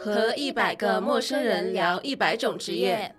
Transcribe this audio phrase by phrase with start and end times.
[0.00, 3.12] 和一百个陌生人聊一百种职业。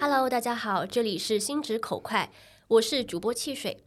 [0.00, 2.32] Hello，大家好，这里是心直口快，
[2.66, 3.84] 我是主播汽水。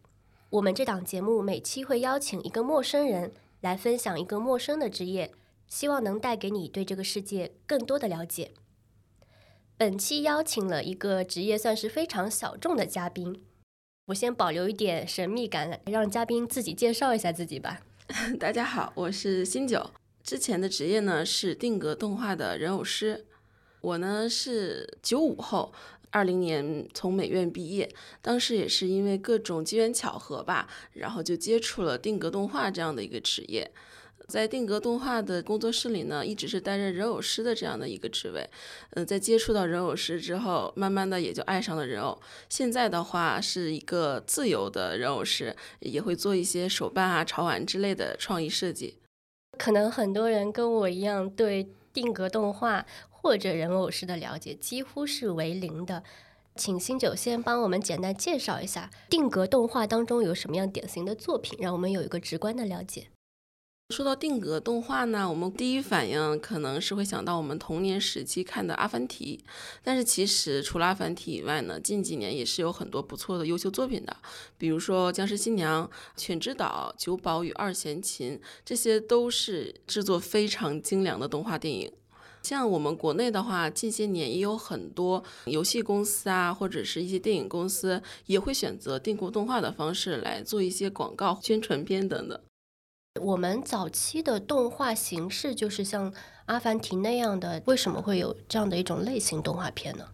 [0.50, 5.34] 我们这档节目每期会邀请一个陌生人来分享一个陌生的职业，
[5.68, 8.52] 希望能带给你对这个世界更多的了解。
[9.76, 13.44] 本期邀请了一个职业算是非常小众的嘉宾，
[14.08, 17.82] 我先保留一点神秘感，让嘉宾自己介绍一下自己吧。
[18.40, 19.92] 大家好，我是新九，
[20.24, 23.26] 之前的职业呢是定格动画的人偶师。
[23.80, 25.72] 我呢是九五后，
[26.10, 33.72] 二零年从美院毕业，当时也是因为各种机缘巧合吧，然后就接触了定格动画这样的一个职业。
[34.32, 38.50] 在定格动画的工作室里呢，一直是担任人偶师的这样的一个职位。
[38.92, 42.20] 嗯、在接触到人偶师之后，慢慢的也就爱上了人偶。
[42.48, 48.98] 现在的话是一个自由的人偶师，也会做一些手办啊、潮玩之类的创意设计。
[49.58, 56.04] 可能很多人跟我一样，对定格动画或者人偶师的了解几乎是为零的。
[56.56, 63.08] 请新九先帮我们简单介绍一下定格动画当中有什么样典型的作品，让我们有一个直观的了解。
[63.92, 69.44] 说到定格动画呢，我们第一反应可能是会想到我们童年时期看的《阿凡提》，
[69.84, 74.16] 但是其实除了《阿凡提》以外呢，近几年也是有很多不错的优秀作品的，
[74.58, 81.92] 比如说《僵尸新娘》《犬之岛》《九宝与二弦琴》，这些都是制作非常精良的动画电影。
[82.42, 92.40] 像我们国内的话，近些年也有很多游戏公司啊，或者是一些电影公司，也会选择定格动画的方式来做一些广告、宣传片等等。
[93.20, 96.12] 我们早期的动画形式就是像
[96.46, 100.08] 《阿凡提》那样的，为什么会有这样的一种类型动画片呢？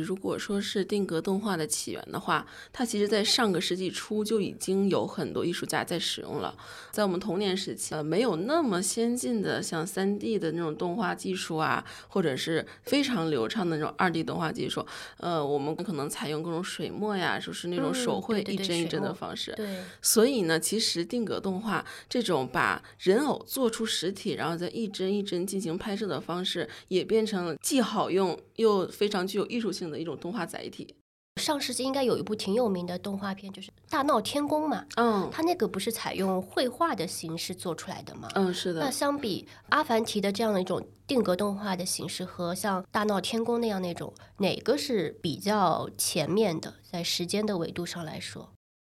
[0.00, 6.56] 如果说是定格动画的起源的话，它其实在上个世纪初就已经有很多艺术家在使用了。
[6.90, 14.84] 在我们童年时期，呃，没有那么先进的像三 D 的那种动画技术啊，或者是非常流畅的那种二 D 动画技术，
[15.18, 19.52] 呃，我们可能采用各种水墨呀，就是那种手绘一帧一帧的方式。
[19.56, 30.94] 对，所以呢，其实定格动画这种把人偶做出实体，然后再一帧一帧进行拍摄的方式，也变成了既好用又非常具有艺术性的一种动画载体。
[31.40, 34.86] 上世纪应该有一部挺有名的动画片，就是《大闹天宫》嘛。
[34.96, 38.26] 嗯它那个不是采用绘画的形式做出来的吗？
[38.34, 46.72] 嗯，是的那，相比《阿凡提》的这样的一种定格动画的形式和像《大闹天宫》那样那种，哪个是比较前面的？
[46.90, 48.48] 在时间的维度上来说，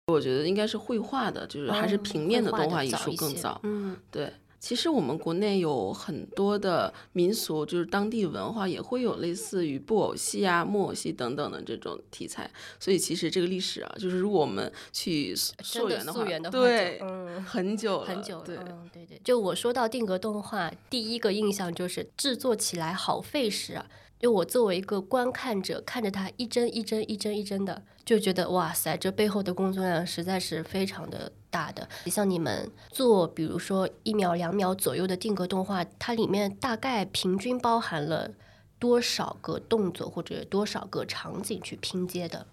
[0.05, 3.59] 我觉得应该是绘画的，就是还是哦平面的动画艺术更早。
[3.63, 12.49] 嗯，对，其实我们国内有很多的民俗，就是当地文化也会有类似于布偶戏啊、木偶戏等等的这种题材。
[12.79, 17.43] 所以其实这个历史啊，就是如果我们去溯源的话，对，嗯。
[17.43, 18.57] 很久了，很久了，对。
[18.57, 23.85] 嗯，对对，就我说到定格动画，第一个印象就是制作起来好费时啊。
[24.19, 31.87] 就我作为一个观看者，看着它一帧一帧一帧一帧的，就觉得哇塞，这背后的工作量实在是非常的大的。
[32.07, 38.31] 像你们做，比如说一秒两秒左右的定格动画，它里面大概平均包含了
[38.79, 42.47] 多少个动作或者多少个场景去拼接的？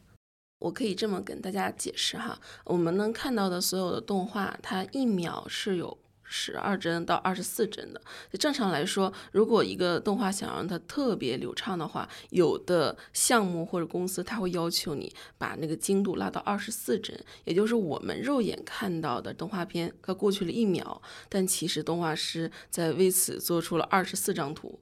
[0.60, 8.00] 我可以这么跟大家解释哈，我们能看到的所有的动画，它一秒是有十二帧到二十四帧的。
[8.32, 24.80] 正常来说，如果一个动画想让它特别流畅的话，有的项目或者公司它会要求你把那个精度拉到二十四帧，也就是我们肉眼看到的动画片，它过去了一秒，但其实动画师在为此做出了二十四张图。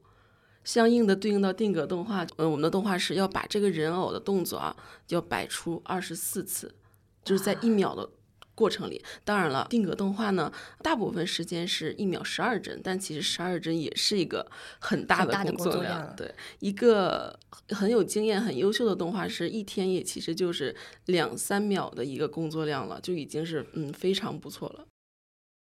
[0.64, 4.76] 相应的对应到定格动画，呃，我们的动画师要把这个人偶的动作啊，
[5.08, 6.72] 要摆出二十四次，
[7.24, 8.08] 就是在一秒的
[8.62, 9.04] 过程里。
[9.24, 10.52] 当然了，定格动画呢，
[10.82, 14.46] 大部分时间是一秒十二帧，但其实十二帧也是一个
[14.78, 15.42] 很大的。
[15.42, 17.36] 工作量对，一个
[17.70, 24.86] 很有经验、很优秀的动画师，一天也其实就是两三秒的一个工作量了，就已经是嗯非常不错了。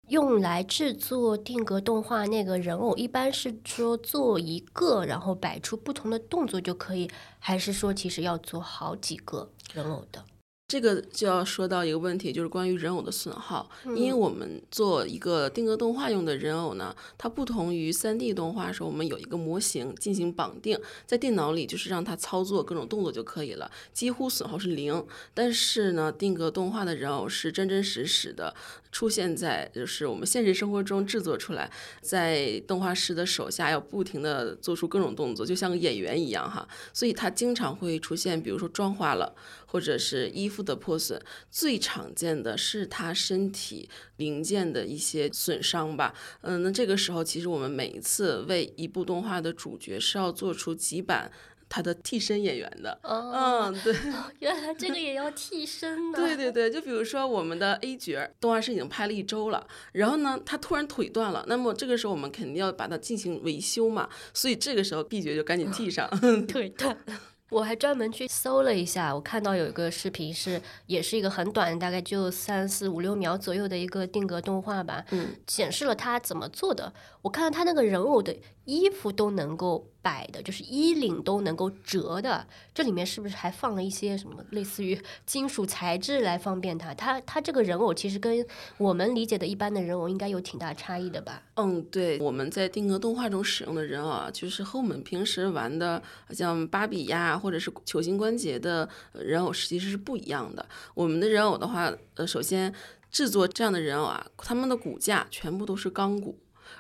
[0.08, 10.24] 用来制作定格动画那个人偶，一般是说做一个，然后摆出不同的动作就可以，还是说其实要做好几个人偶的？
[10.68, 13.70] 这个就要说到一个问题，就是关于人偶的损耗。
[13.94, 20.76] 因为我们做一个定格动画用的人偶呢，它不同于 3D 动画时候，我们有一个模型进行绑定，
[21.06, 25.06] 在电脑里就是让它操作各种动作就可以了，几乎损耗是零。
[25.32, 28.52] 但是呢，定格动画的人偶是真真实实的
[28.90, 31.70] 出现在就是我们现实生活中制作出来，
[32.00, 36.66] 在动画师的手下要不停的做出各种动作，就像个演员一样哈。
[36.92, 39.32] 所以它经常会出现，比如说妆花了，
[39.66, 41.20] 或者是衣服的破损。
[41.50, 46.14] 最常见的是他身体零件的一些损伤吧。
[46.40, 51.30] 嗯，那这个时候其实我们每一次为一部动画的主角是要做出几版。
[51.68, 53.92] 他的替身演员的，嗯，对，
[54.38, 56.16] 原来这个也要替身呢。
[56.16, 66.08] 对对对，就比如说我们的 A 角，动画师已经拍了一周了，然后呢，他突然腿断了，那么这个时候我们肯定要把它进行维修嘛，所以这个时候 B 角就赶紧替上。
[66.46, 67.20] 腿断了。
[67.48, 76.92] 我还专门去搜了一下，我看到有一个视频是，也是一个很短，大概就三四五六秒左右的一个定格动画吧，嗯，显示了他怎么做的。
[77.22, 82.46] 我看到他那个人偶的衣服都能够摆的，就是衣领都能够折的。
[82.74, 86.92] 这里面是不是还放了一些什么类似于金属材质来方便他？
[86.92, 88.44] 他他这个人偶其实跟
[88.76, 91.42] 我们理解的一般的人偶应该有挺大差异的吧？
[91.54, 100.66] 嗯，对，我们在定格动画中使用的人偶啊，就是和我们平时玩的像芭比呀，或者是球形关节的人偶，其实是不一样的。
[100.94, 102.74] 我们的人偶的话，呃，首先
[103.12, 106.36] 制作这样的人偶啊，他们的骨架全部都是钢骨。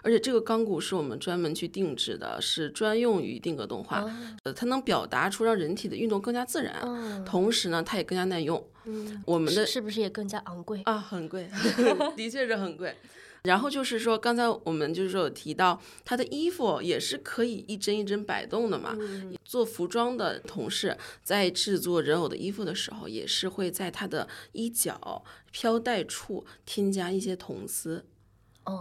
[0.06, 4.08] 而且这个钢骨是我们专门去定制的，是专用于定格动画。
[4.44, 8.64] 呃，它能表达出让人体的运动更加自然，同时呢，它也更加耐用。
[8.84, 10.96] 嗯，我们的是不是也更加昂贵啊？
[10.96, 11.50] 很贵，
[12.16, 12.94] 的确是很贵。
[13.42, 18.96] 然后就是说，刚才我们就是说有提到，它的衣服也是可以一针一针摆动的嘛。
[19.44, 28.04] 做服装的同事在制作人偶的衣服的时候，也是会在它的衣角飘带处添加一些铜丝。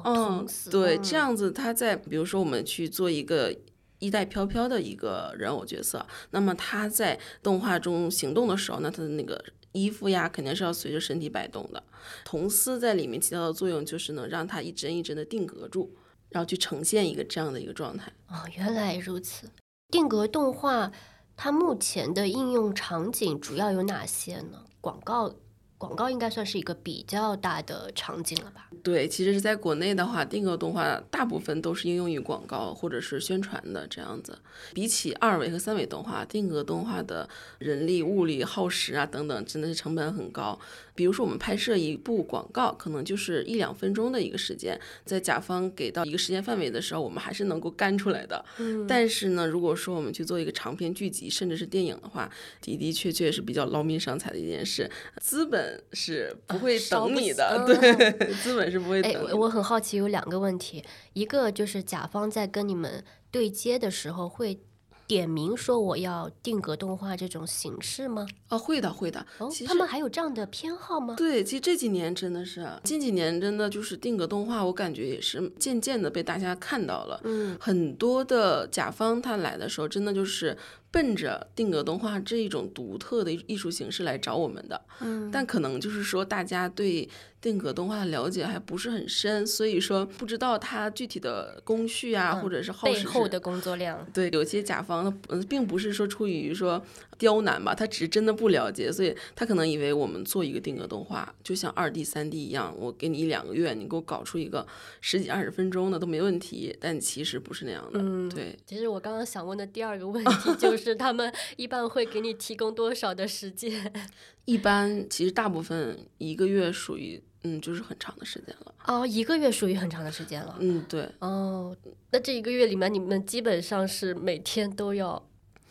[0.03, 3.55] 嗯，对，这样子，他在比如说我们去做一个
[3.99, 9.43] 衣带飘飘的一个人偶角色，那么他在动画中行动的时候，那他的那个
[9.73, 11.83] 衣服呀，肯定是要随着身体摆动的。
[12.23, 15.95] 铜丝在里面起到的作用，就是能让它一针一针的定格住，
[16.29, 18.11] 然后去呈现一个这样的一个状态。
[18.27, 19.49] 哦，原来如此。
[19.89, 20.91] 定格动画
[21.38, 24.63] 它目前的应用场景主要有哪些呢？
[24.81, 25.35] 广告。
[25.77, 28.69] 广告应该算是一个比较大的场景了吧？
[28.81, 34.38] 对，其实是在国内的话，定格动画大部分都是应用于广告或者是宣传的这样子。
[34.74, 37.27] 比起二维和三维动画，定格动画的
[37.60, 40.57] 人力、物力耗时啊等等，真的是成本很高。
[40.95, 48.44] 比如说我们拍摄一部广告，可能就是一两分钟的一个时间，在甲方给到一个时间范围的时候，我们还是能够干出来的。
[48.57, 48.88] 嗯。
[48.88, 52.31] 但是呢，如果说我们去做一个长篇剧集，甚至是电影的话，
[52.62, 54.89] 的的确确是比较劳民伤财的一件事，
[55.21, 55.75] 资本。
[55.92, 59.12] 是不会等你的，对，资本是不会等。
[59.12, 60.83] 哎，我很好奇，有两个问题，
[61.13, 64.59] 一个就是甲方在跟你们对接的时候会。
[65.07, 68.25] 点名说我要定格动画这种形式吗？
[68.47, 69.25] 啊，会的，会的。
[69.37, 71.15] 哦，他们还有这样的偏好吗？
[71.15, 77.19] 对，其实这几年真的是，近几年真的就是定格动画，我感觉也是渐渐的被大家看到了。
[77.23, 80.57] 嗯，很多的甲方他来的时候，真的就是
[80.95, 84.81] 奔着定格动画这一种独特的艺术形式来找我们的。
[85.01, 87.09] 嗯，但可能就是说大家对。
[87.42, 94.03] 定格动画的了解还不是很深，所以说不知道它具体的工序啊，或者是耗时背后的工作量。
[94.12, 96.83] 对，有些甲方嗯，并不是说出于说
[97.17, 104.65] 刁难吧，他只是真的不了解，所以他可能以为我们做一个定格动画就像二 D、三 D 一样，我给你一两个月，你给我搞出一个
[105.01, 106.75] 十几二十分钟的都没问题。
[106.79, 108.00] 但其实不是那样的。
[108.01, 108.57] 嗯，对。
[108.65, 113.91] 其实我刚刚想问的第二个问题就是，他们一般会给你提供多少的时间？
[114.45, 117.22] 一般其实大部分一个月属于。
[117.48, 118.74] 嗯，就是很长的时间了。
[118.88, 120.57] 哦，一个月属于很长的时间了。
[120.60, 121.07] 嗯，对。
[121.19, 121.77] 哦，
[122.10, 125.24] 那这一个月里面，你们基本上是每天都要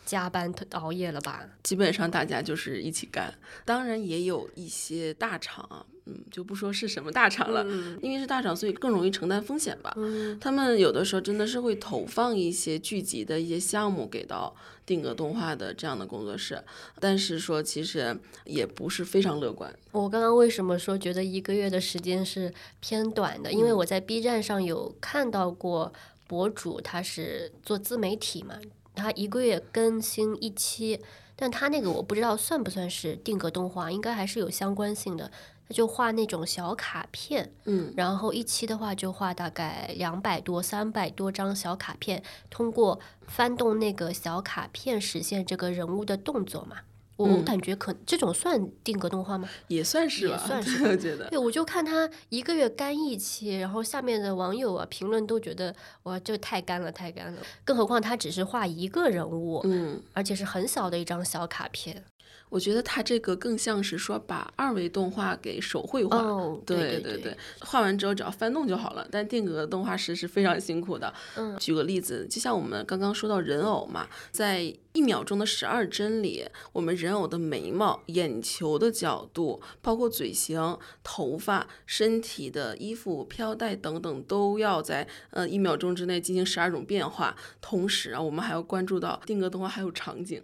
[0.05, 1.43] 加班熬夜了吧？
[1.63, 3.33] 基本上大家就是一起干，
[3.65, 5.85] 当然也有一些大厂。
[6.07, 7.65] 嗯，就不说是什么大厂了，
[7.99, 9.91] 因为是大厂，所以更容易承担风险吧。
[9.97, 16.63] 嗯，他们有的时候真的是会投放一些剧集的一些项目给到定格动画的这样的工作室，
[16.99, 19.73] 但是说其实也不是非常乐观。
[19.91, 23.51] 我刚刚为什么说觉得一个月的时间是偏短的？
[23.51, 25.91] 因为我在 B 站上有看到过
[26.27, 28.55] 博主，他是做自媒体嘛，
[28.93, 30.99] 他一个月更新一期，
[31.35, 35.31] 但他那个我不知道算不算是定格动画，应该还是有相关性的。
[35.67, 46.81] 他就画那种小卡片，嗯，然后一期的话就画大概两百多、三百多张小卡片，通过翻动那个小卡片实现这个人物的动作嘛。
[47.17, 49.49] 我感觉可这种算定格动画吗？
[49.67, 51.29] 也算是吧，算 是我觉得。
[51.29, 57.41] 对，我就看他一个月干一期，然后下面的网友啊评论都觉得哇，这太干了，太干了。
[57.63, 62.03] 更何况他只是画一个人物，嗯，而且是很小的一张小卡片。
[62.49, 66.17] 我觉得它这个更像是说把二维动画给手绘化。
[66.17, 69.07] 哦，对对对，画完之后只要翻动就好了。
[69.11, 71.13] 但定格动画师是非常辛苦的。
[71.35, 87.35] 嗯， 举个例子，就像我们刚刚说到人偶嘛，在一秒钟的十二帧里，我们人偶的眉毛、眼球的角度，包括嘴型、头发、身体的衣服、飘带等等，都要在呃一秒钟之内进行十二种变化。
[87.59, 90.41] 同时啊，我们还要关注到定格动画还有场景。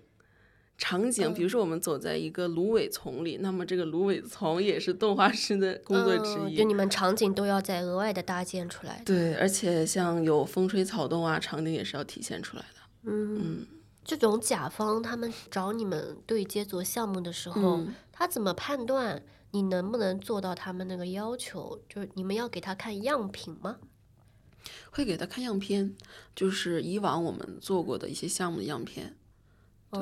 [0.82, 6.58] 场景，比如说我们走在一个芦苇丛里，那么这个芦苇丛也是动画师的工作之一。
[6.58, 9.00] 就你们场景都要再额外的搭建出来。
[9.06, 12.80] 对，而且像有风吹草动啊，场景也是要体现出来的。
[13.04, 13.68] 嗯，
[14.04, 19.22] 这种甲方他们找你们对接做项目的时候，他怎么判断
[19.52, 21.80] 你能不能做到他们那个要求？
[21.88, 23.78] 就是你们要给他看样品吗？
[24.90, 25.96] 会给他看样片，
[26.36, 29.16] 就是以往我们做过的一些项目的样片。
[29.92, 30.02] 对，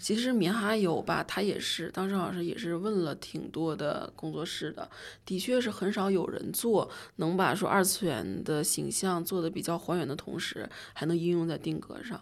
[0.00, 4.90] 其实棉哈游吧，他也是当时好像也是问了挺多的工作室的，
[5.24, 12.20] 的确是很少有人做能把说二次元的形象做的比较还原的同时，还能应用在定格上。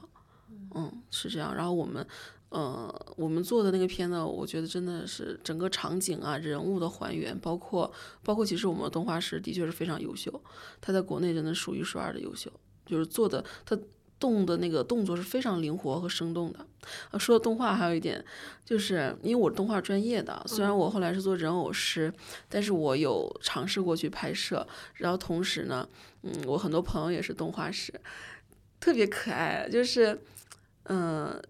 [0.74, 1.54] 嗯，是这样。
[1.54, 2.06] 然后我们，
[2.50, 7.90] 呃，我们做的那个片呢，我觉得真的是整个场景啊、人物的还原，包括
[8.22, 10.42] 包括其实我们动画师的确是非常优秀，
[10.82, 12.52] 他在国内真的数一数二的优秀，
[12.84, 13.74] 就是做的他。
[14.18, 16.66] 动的那个动作是非常灵活和生动的。
[17.10, 18.24] 啊，说到动画，还有一点，
[18.64, 22.12] 就是因为我是动画专业的，虽然我后来是做人偶师，
[22.48, 24.66] 但是我有尝试过去拍摄。
[24.94, 25.88] 然后同时呢，
[26.22, 27.92] 嗯，我很多朋友也是动画师，
[28.80, 30.20] 特别可爱，就是，
[30.84, 31.42] 嗯。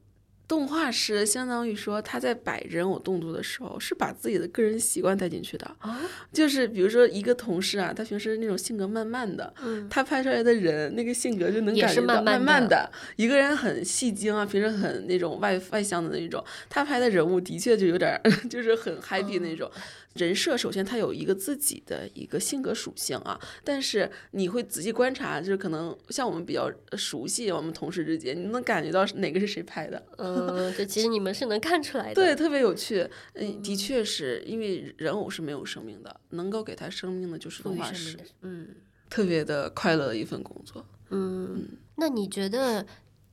[0.49, 6.00] 动画师相当于说他在摆人偶动作的时候，是把自己的个人习惯带进去的啊。
[6.33, 9.53] 就是比如说一个同事啊，他平时那种性格慢慢的，
[9.91, 12.91] 他拍出来的人那个性格就能感觉到慢慢的。
[13.17, 19.71] 一个人很戏精啊，平时很那种外外向的那种，他拍的人物的确就有点 就是很 happy 那种。
[20.16, 30.02] 人设首先他有一个自己的一个性格属性啊，但是你会仔细观察，就是可能像我们比较熟悉我们同事之间，你能感觉到哪个是谁拍的。
[30.18, 32.14] 嗯，对，其实你们是能看出来的。
[32.20, 33.08] 对，特别有趣。
[33.35, 38.18] 嗯，的确是因为人偶是没有生命的，能够给他生命的就是动画师。
[38.42, 38.68] 嗯，
[39.08, 40.87] 特别的快乐的一份工作。
[41.11, 42.87] 嗯，那你觉得？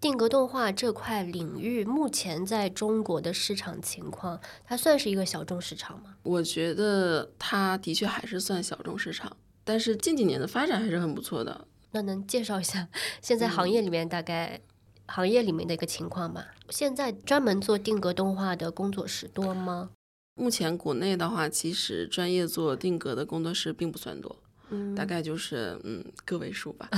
[0.03, 6.15] 定格动画这块领域目前在中国的市场情况，它算是一个小众市场吗？
[6.24, 11.65] 我觉得它的确还是算小众市场，但是近几年的发展还是很不错的。
[11.91, 12.89] 那能介绍一下
[13.22, 14.60] 现在行业里面大概
[15.07, 16.43] 行业里面的一个情况吗？
[16.69, 19.91] 现在专门做定格动画的工作室多吗？
[20.36, 24.36] 目前国内的话，其实专业做定格的工作室并不算多。
[24.95, 26.89] 大概就是嗯个位数吧，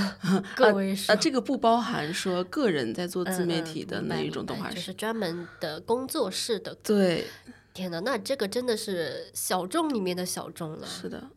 [0.56, 6.74] 个位数啊，这个不包含说个人在做自媒体的那一种动画师，就是专门的工作室的。
[6.82, 7.24] 对，
[7.72, 10.86] 天哪，那这个真的是小众里面的小众了。
[10.86, 11.30] 是的，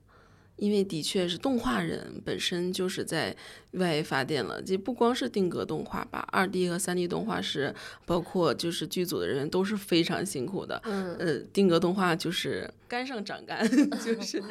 [0.56, 3.36] 因为的确是动画人本身就是在
[3.74, 7.74] 外发电了，这不光是定格动画吧，二 D 和三 D 动画师，
[8.06, 10.82] 包括就是剧组的人员都是非常辛苦的。
[10.86, 13.68] 嗯，呃，定格动画就是干上长干，
[14.04, 14.44] 就是。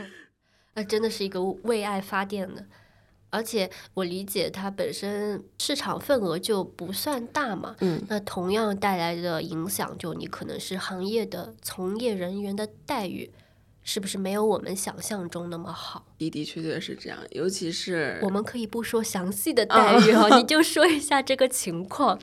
[0.75, 2.65] 那真的是一个为爱发电的，
[3.31, 7.75] 而且我理解它本身市场份额就不算大嘛。
[7.81, 13.31] 嗯，那同样带来的影响，就你可能是行业的从业人员的待遇，
[13.83, 16.07] 是不是没有我们想象中那么好？
[16.17, 22.19] 的的确确是这样，尤其是我们可以不说详细的待遇哈， 你就说一下这个情况。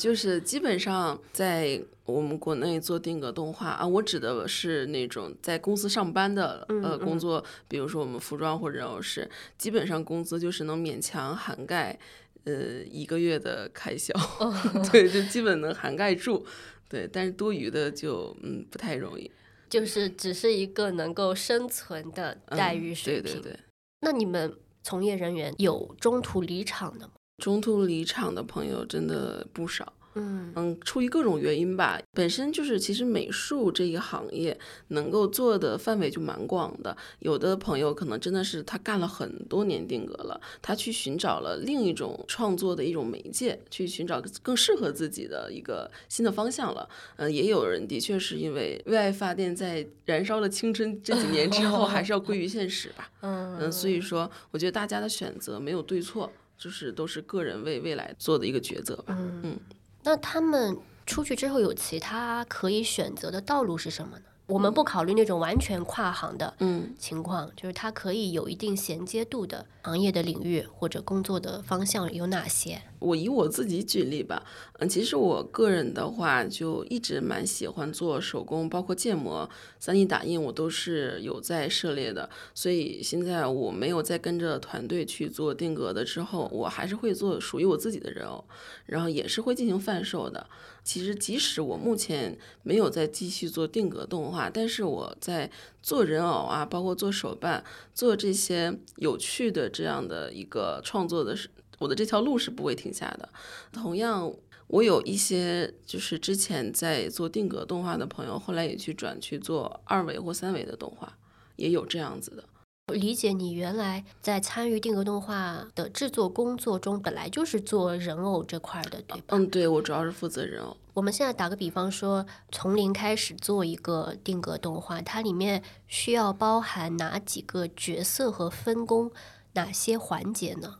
[0.00, 11.96] 就是基本上在我们国内做定格动画啊，我指的是那种在公司上班的呃工作，比如说我们服装或者人偶师，基本上工资就是能勉强涵盖
[12.44, 14.12] 呃一个月的开销，
[14.90, 16.44] 对，就基本能涵盖住，
[16.88, 19.30] 对，但是多余的就嗯不太容易，
[19.68, 23.34] 就是只是一个能够生存的待遇水平。
[23.34, 23.60] 对对对。
[24.00, 27.12] 那你们从业人员有中途离场的吗？
[27.40, 29.92] 中途离场的朋友真的不少。
[30.16, 36.94] 嗯嗯，出于各种原因吧，本身就是其实美术这一行业能够做的范围就蛮广的。
[37.20, 46.88] 有的朋友可能真的是他干了很多年定格了，他去寻找了另一种创作的一种媒介，去寻找更适合自己的一个新的方向了。
[47.14, 53.08] 嗯，也有人的确是因为为爱发电，在燃烧了青春这几年之后， 还是要归于现实吧。
[53.20, 59.16] 嗯嗯，所以说，我觉得大家的选择没有对错，就是都是个人为未来做的一个抉择吧。
[59.18, 59.58] 嗯。
[60.02, 60.76] 那他们
[61.06, 64.24] 出去之后有其他可以选择的道路是什么呢？
[64.50, 72.82] 我们不考虑那种完全跨行的嗯情况，就是它可以有一定衔接度的行业的领域或者工作的方向有哪些？
[72.98, 74.44] 我以我自己举例吧，
[74.80, 82.28] 嗯，其实我个人的话就一直蛮喜欢做手工，包括建模、三 D 打印，我都是有在涉猎的。
[82.52, 88.44] 所以现在我没有再跟着团队去做定格的之后，我还是会做属于我自己的人偶，
[88.86, 90.48] 然后也是会进行贩售的。
[90.90, 95.48] 其实即使我目前没有再继续做定格动画，但是我在
[95.80, 97.62] 做人偶啊，包括做手办、
[97.94, 103.28] 做这些有趣的这样的一个创作的是，我的这条路是不会停下的。
[103.72, 104.34] 同样，
[104.66, 111.16] 我有一些就是之前在做定格动画的朋友，后来也去转去做二维或三维的动画，
[111.54, 112.42] 也有这样子的。
[112.90, 119.24] 我理解你原来在参与定格动画的制作工作中，本来就是做人偶这块儿的，对吧？
[119.28, 120.76] 嗯，对我主要是负责人偶。
[120.92, 129.12] 我们现在打个比方说，从零开始做一个定格动画，它里面需要包含哪几个角色和分工，
[129.52, 130.74] 哪些环节呢？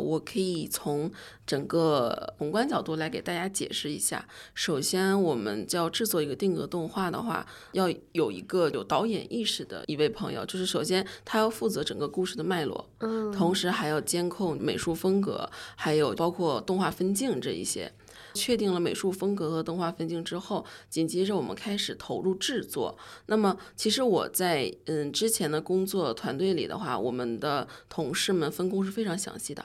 [0.00, 1.10] 我可以从
[1.46, 4.26] 整个宏观角度来给大家解释一下。
[4.54, 17.92] 首先，我们要制作一个定格动画的话，要有一个有导演意识的一位朋友，就是首先他要负责整个故事的脉络，嗯，同时还要监控美术风格，还有包括动画分镜这一些。
[18.34, 22.96] 确定了美术风格和动画分镜之后，紧接着我们开始投入制作。
[23.26, 29.64] 那么，其实我在嗯之前的工作团队里的话，我们的同事们分工是非常详细的。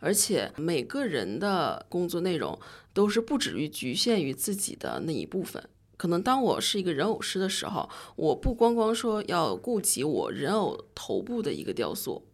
[0.00, 2.58] 而且每个人的工作内容
[2.92, 5.62] 都是不止于局限于自己的那一部分。
[5.96, 12.24] 可能当我是一个人偶师的时候，我不光光说要顾及我人偶头部的一个雕塑，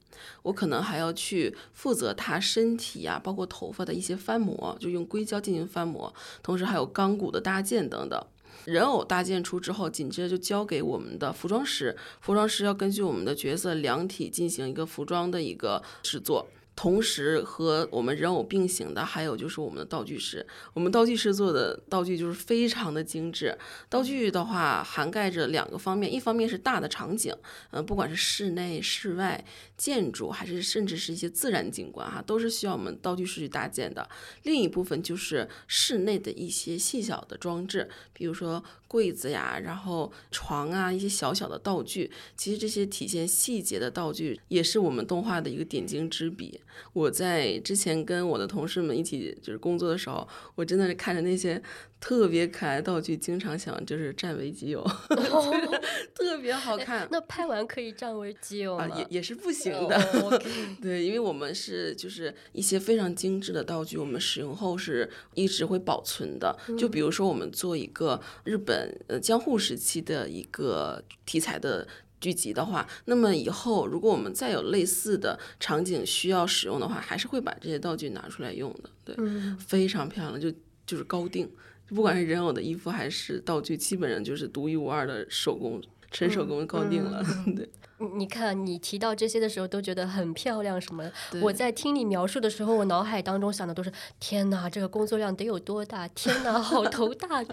[0.43, 8.19] 我可能还要去负责他身体呀、包括头发的一些翻模，就用硅胶进行翻模，同时还有钢骨的搭建等等。
[8.65, 16.49] 人偶搭建出之后，紧接着就交给我们的服装师，服装师要根据我们的角色量体进行一个服装的一个制作。
[16.79, 20.47] 同时和我们人偶并行的，还有就是我们的道具师。
[20.73, 23.59] 我们道具师做的道具就是非常的精致。
[23.89, 27.35] 道具的话涵盖着两个方面，一方面是大的场景，
[27.73, 29.45] 嗯、不管是室内、室外、
[29.77, 34.09] 建筑，还是甚至是一些自然景观哈，都是需要我们道具师去搭建的。
[34.45, 42.09] 另一部分就是室内的一些细小的装置，比如说柜子呀，然后床啊，一些小小的道具。
[42.37, 46.61] 其实这些体现细节的道具，也是我们动画的一个点睛之笔。
[46.93, 51.61] 我在之前跟我的同事们一起就是工作的时候，我真的是看着那些
[52.01, 54.83] 特别可爱的道具，经常想就是占为己有
[56.15, 57.07] 特别好看。
[57.11, 58.85] 那拍完可以占为己有吗？
[58.85, 60.41] 啊，也也是不行的。
[60.81, 66.57] 对，因为我们是就是一些非常精致的道具，我们使用后是一直会保存的。
[66.79, 71.87] 就比如说，我们做一个日本呃江户时期的一个题材的。
[72.21, 78.91] 剧集的话，那么以后如果我们再有类似的场景需要使用的话，还是会把这些道具拿出来用的。
[79.05, 80.53] 对，嗯非常漂亮，就
[80.87, 81.51] 就是高定，
[81.89, 87.23] 不管是人偶的衣服还是道具，基本上就是独一无二的手工，纯手工搞定了。
[87.57, 87.69] 对。
[88.01, 91.13] 你你看，你提到这些的时候都觉得很漂亮什么的。
[91.43, 96.07] 我在听你描述的时候，我脑海当中想的都是：天哪，这个工作量得有多大？
[96.07, 97.45] 天哪，好头大！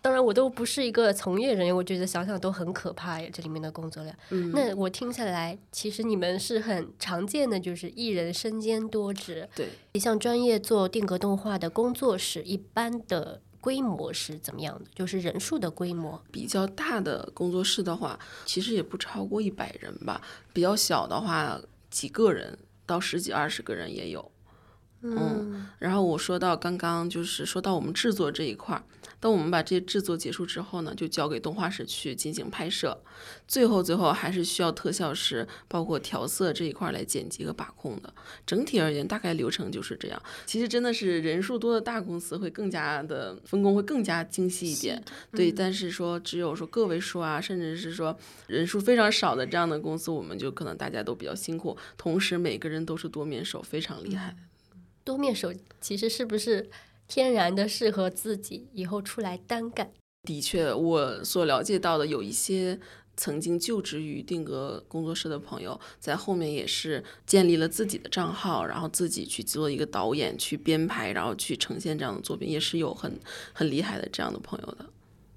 [0.00, 4.16] 当然，我都不是一个从业人员，我觉得想想都很可怕呀，这里面的工作量。
[4.30, 9.46] 嗯那我听下来，其实你们是很常见的，就是艺人身兼多职。
[9.54, 9.68] 对，
[10.00, 14.90] 像专业做定格动画的工作室，一般的规模是怎么样的？
[14.94, 16.22] 就是人数的规模。
[16.32, 20.20] 比较大的工作室的话，其实也不超过一百人吧。
[20.52, 24.30] 比较小的话，几个人到十几二十个人也有。
[25.02, 28.82] 嗯，然后我说到刚刚就是说到我们制作这一块儿，
[29.18, 32.98] 当我们把这些制作结束之后呢，就交给动画师去进行拍摄，
[33.48, 38.12] 最后最后还是需要特效师包括调色这一块儿来剪辑和把控的。
[38.46, 40.22] 整体而言，大概流程就是这样。
[40.44, 45.50] 其实真的是人数多的大公司会更加的分工会更加精细一点，对。
[45.50, 48.14] 但是说只有说个位数啊，甚至是说
[48.48, 54.36] 人数非常少的这样的公司，我们就可能大家都比较辛苦，同时每个人都是多面手，非常厉害。
[55.10, 56.70] 多面手其实是不是
[57.08, 59.90] 天然的适合自己以后出来单干？
[60.22, 62.78] 的确，我所了解到的有一些
[63.16, 73.18] 曾经就职于定格工作室的朋友，在后面也是建立了自己的账号，然后自己去做一个导演，去编排，然后去呈现这样的作品，也是有很
[73.52, 74.86] 很厉害的这样的朋友的。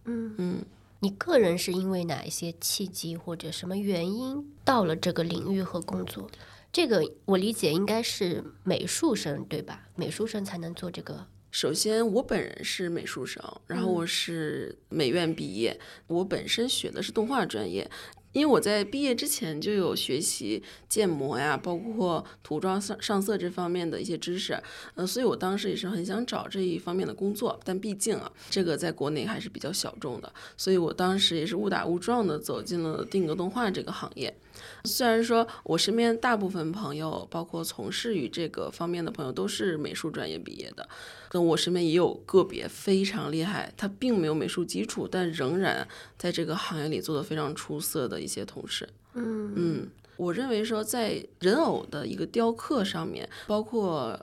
[0.06, 0.66] 嗯嗯，
[1.00, 6.30] 你个人是因为哪一些契机或者什么原因到了这个领域和工作？
[6.74, 9.88] 这个我理解应该是美术生对吧？
[9.96, 17.88] 美术生才能做这个首先，我本人是美术生，然后我是美院毕业，我本身学的是动画专业。
[18.32, 24.60] 因为我在毕业之前就有学习建模呀，包括涂装上上色这方面的一些知识，
[24.96, 34.36] 呃，所以我当时也是很想找这一方面的工作，但毕竟啊，这个在国内还是比较小众的，所以我当时也是误打误撞的走进了定格动画这个行业。
[34.86, 40.88] 虽然说我身边大部分朋友，包括从事于这个方面的朋友，都是美术专业毕业的，
[41.30, 45.88] 跟我身边也有个别非常厉害，他并没有美术基础，但仍然
[46.18, 48.88] 在这个行业里做得非常出色的一些同事。
[49.14, 49.88] 嗯嗯，
[50.18, 54.20] 我认为说在人偶的一个雕刻上面，包括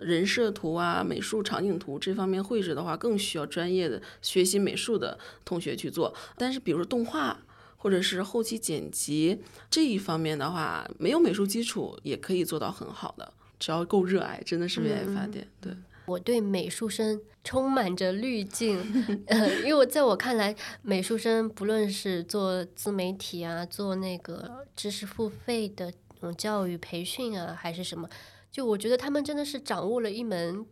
[0.00, 6.14] 人设图啊、美术场景图这方面绘制的话，更需要专业的学习美术的同学去做。
[6.36, 7.38] 但是比如说动画。
[7.84, 15.46] 或者是后期剪辑这一方面的话，没有美术基础也可以做到很好的，只要够热爱，真的是为爱发电。
[15.60, 15.70] 对
[16.06, 18.80] 我对美术生充满着滤镜，
[19.28, 25.92] 呃，因为在我看来，美术生不论是做自媒体啊，做那个知识付费的
[26.22, 28.08] 嗯教育培训啊，还是什么，
[28.50, 30.64] 就我觉得他们真的是掌握了一门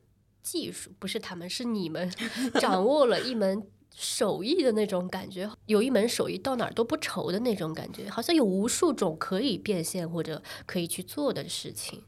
[0.43, 2.11] 技术，不是他们，是你们
[2.59, 3.63] 掌握了一门。
[3.95, 12.03] 手艺的那种感觉，有一门手艺到哪儿都不愁的那种感觉，好像有无数种可以变现或者可以去做的事情。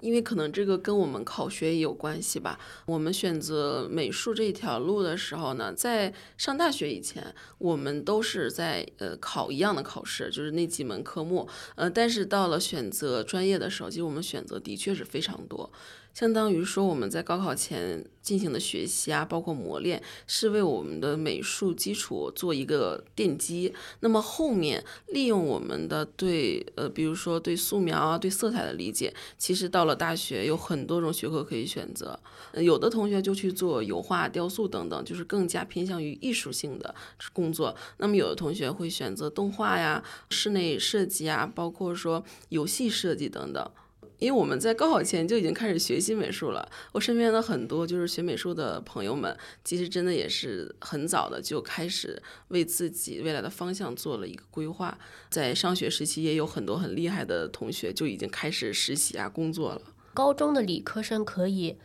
[0.00, 2.60] 因为可能这个跟我们考学也有关系吧。
[2.86, 11.48] 我们选择美术这条路的时候呢，在上大学以前，我们都是在呃考一样的考试，就是那几门科目。
[11.74, 15.72] 呃，但是到了选择专业的时候，其实我们选择的确是非常多。
[16.14, 23.72] 相当于说我们在高考前进行的学习啊，包括磨练，是为我们的美术基础做一个奠基。
[24.00, 32.18] 那么后面利用我们的对呃，比如说对素描啊、对色彩的理解，其实到了大学有很多种学科可以选择。
[32.54, 36.92] 有的同学就去做油画、雕塑等等，就是更加偏向于艺术性的
[37.32, 37.76] 工作。
[37.98, 43.70] 那么有的同学会选择动画呀、室内设计啊，包括说游戏设计等等。
[44.18, 54.98] 因为我们在高考前就已经开始学习美术了，我身边的很多就是学美术的朋友们，其实真的也是很早的就开始为自己未来的方向做了一个规划。
[55.30, 59.82] 在上学时期，也有很多很厉害的同学就已经开始实习啊、工作了。
[60.14, 61.76] 高中的理科生可以。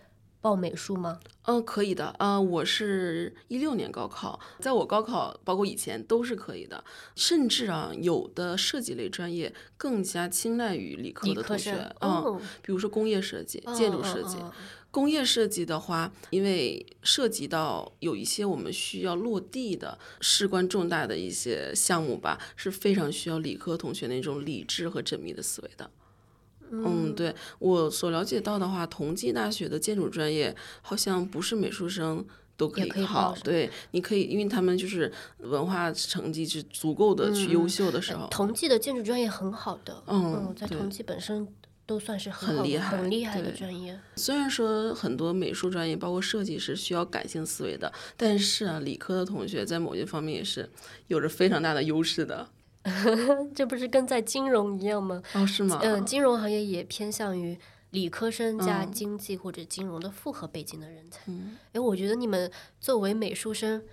[0.43, 1.21] 报美术吗？
[1.43, 2.13] 嗯，可以的。
[2.19, 6.83] 呃，我是一六年高考，在我高考包括以前都是可以的，
[7.15, 11.89] 甚至啊，有的设计类专业更加青睐于理科的同学。
[12.01, 14.35] 嗯，比如说工业设计、建筑设计。
[14.91, 25.89] 工业设计的话，因为涉及到有一些我们需要落地的、事关重大的一些项目吧，是非常需要理科同学那种理智和缜密的思维的。
[26.83, 32.25] 嗯，对我所了解到的话，同济大学的建筑专业好像不是美术生
[32.57, 33.35] 都可以考。
[33.43, 38.27] 对，你可以，因为他们就是文化成绩是足够的去优秀的时候。
[38.31, 41.47] 同济的建筑专业很好的，嗯，在同济本身
[41.85, 43.99] 都算是很厉害、很厉害的专业。
[44.15, 50.69] 虽然说很多美术专业，包括设计是需要感性思维的，但是啊，理科的同学在某些方面也是
[51.07, 52.47] 有着非常大的优势的。
[53.55, 55.21] 这不是跟在金融一样吗？
[55.33, 55.79] 哦，是吗？
[55.81, 57.57] 嗯，金融行业也偏向于
[57.91, 61.21] 理科生加经济或者金融的复合背景的人才。
[61.27, 63.83] 嗯，哎，我觉得你们作为美术生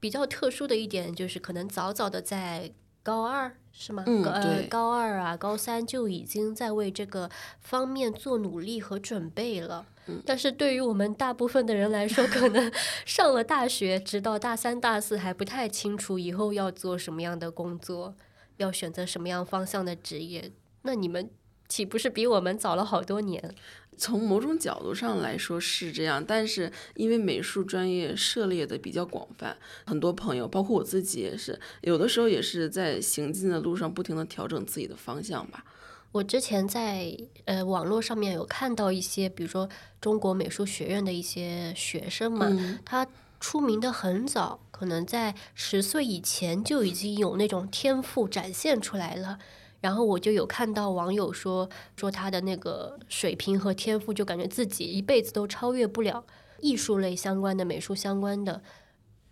[0.00, 4.02] 比较特殊的一点就是，可能早早的在高二是吗？
[4.06, 9.86] 嗯，对，高二啊，高三就已经在为这个方面做努力和准备了。
[10.06, 12.72] 嗯，但是对于我们大部分的人来说，可能
[13.06, 18.14] 上了大学，直到大三、大四还不太清楚以后要做什么样的工作。
[18.62, 20.50] 要选择什么样方向的职业？
[20.82, 21.28] 那你们
[21.68, 23.54] 岂不是比我们早了好多年？
[23.96, 35.64] 从某种角度上来说是这样，但是因为美术专业涉猎的比较广泛，很多朋友，包括我自己也是，有的时候也是在行进的路上不停的调整自己的方向吧。
[36.10, 39.68] 我之前在呃网络上面有看到一些，比如说
[40.00, 42.48] 中国美术学院的一些学生嘛，
[42.84, 43.06] 他。
[43.42, 49.40] 出名的很早，可能在十岁以前就已经有那种天赋展现出来了。
[49.80, 56.24] 然后我就有看到网友说，说他的那个水平和天赋，就感觉自己一辈子都超越不了。
[56.60, 58.62] 艺术类相关的、美术相关的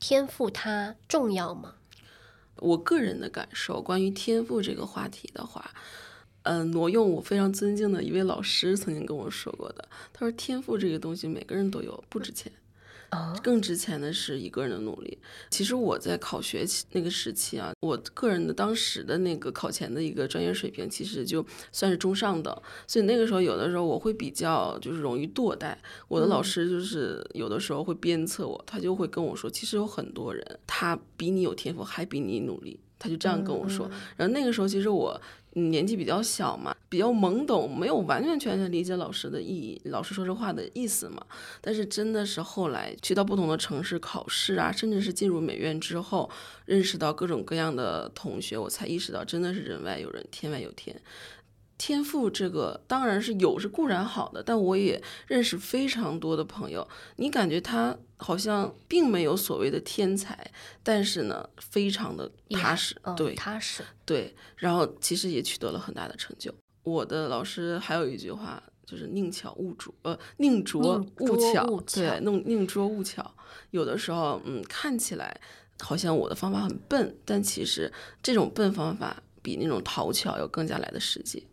[0.01, 1.77] 天赋，它重要吗？
[2.57, 5.71] 我个人的感受，关于天赋这个话题的话，
[6.43, 12.51] 嗯，挪用我非常尊敬的一位老师曾经跟我说过的，他说天赋这个东西每个人都有，不值钱。
[13.11, 15.19] 啊，更值钱的是一个人的努力。
[15.51, 22.57] 其实我在考学期那个时期啊，我个人的当时的那个考前的一个专业水平，其实就算是中上等。
[22.87, 25.81] 所以那个时候有的时候我会比较就是容易堕代。
[26.09, 32.79] 我的老师就是有的时候会鞭策我，他就会跟我说，其实有很多人他比你有天赋，还比你努力。
[33.03, 33.91] 他就这样跟我说。
[34.17, 35.21] 然后那个时候其实我。
[35.55, 41.25] 年纪比较小嘛，比较懵懂，没有完完全全理解老师的意义，老师说这话的意思嘛。
[41.61, 46.31] 但是真的是后来去到不同的城市考试啊，甚至是进入美院之后，
[46.67, 50.95] 认识到各种各样的同学，我才意识到真的是人外有人，天外有天。
[51.79, 56.87] 天赋这个当然是有，是固然好的，但我也认识非常多的朋友，
[57.17, 60.39] 你感觉他好像并没有所谓的天才，
[60.83, 66.55] 但是呢，非常的踏实，对，踏实，对，然后其实也取得了很大的成就。
[66.83, 73.35] 我的老师还有一句话，就是宁巧勿拙，呃，宁拙勿巧，对，弄宁拙勿巧。
[73.71, 75.41] 有的时候，嗯，看起来
[75.81, 77.91] 好像我的方法很笨，但其实
[78.23, 81.47] 这种笨方法比那种讨巧要更加来的实际。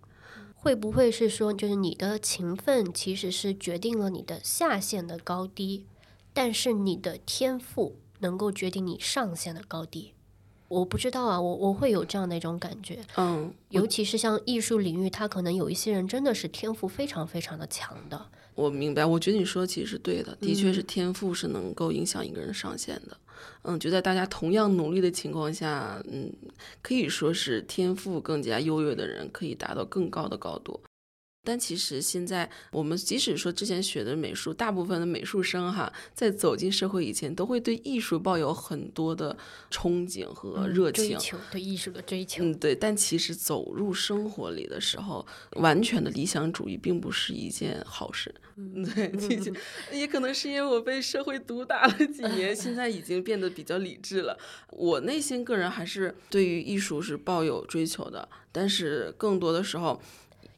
[0.53, 5.86] 会不会是说，就是你的勤奋其实是决定了你的下限的高低，
[6.38, 10.13] 但是你的天赋能够决定你上限的高低？
[10.67, 18.23] 我不知道啊，我我会有这样的一种感觉，嗯，尤其是像艺术领域，他可能有一些人真的是天赋非常非常的强的。
[18.54, 23.17] 我明白，我觉得你说其实是对的，的确是天赋是能够影响一个人上限的。
[23.63, 26.32] 嗯，就在大家同样努力的情况下，嗯，
[26.84, 30.80] 可以说是天赋更加优越的人可以达到更高的高度。
[31.48, 39.38] 但其实现在我们即使说之前学的美术，大部分的美术生哈，在走进社会以前，都会对艺术抱有很多的
[39.72, 41.18] 憧憬和热情，
[41.50, 42.44] 对艺术的追求。
[42.44, 42.76] 嗯，对。
[42.76, 48.36] 但其实走入生活里的时候，完全的理想主义并不是一件好事。
[48.58, 49.10] 嗯， 对。
[49.98, 54.38] 也可能是因为我被社会毒打了几年，现在已经变得比较理智了。
[54.72, 60.02] 我内心个人还是对于艺术是抱有追求的，但是更多的时候。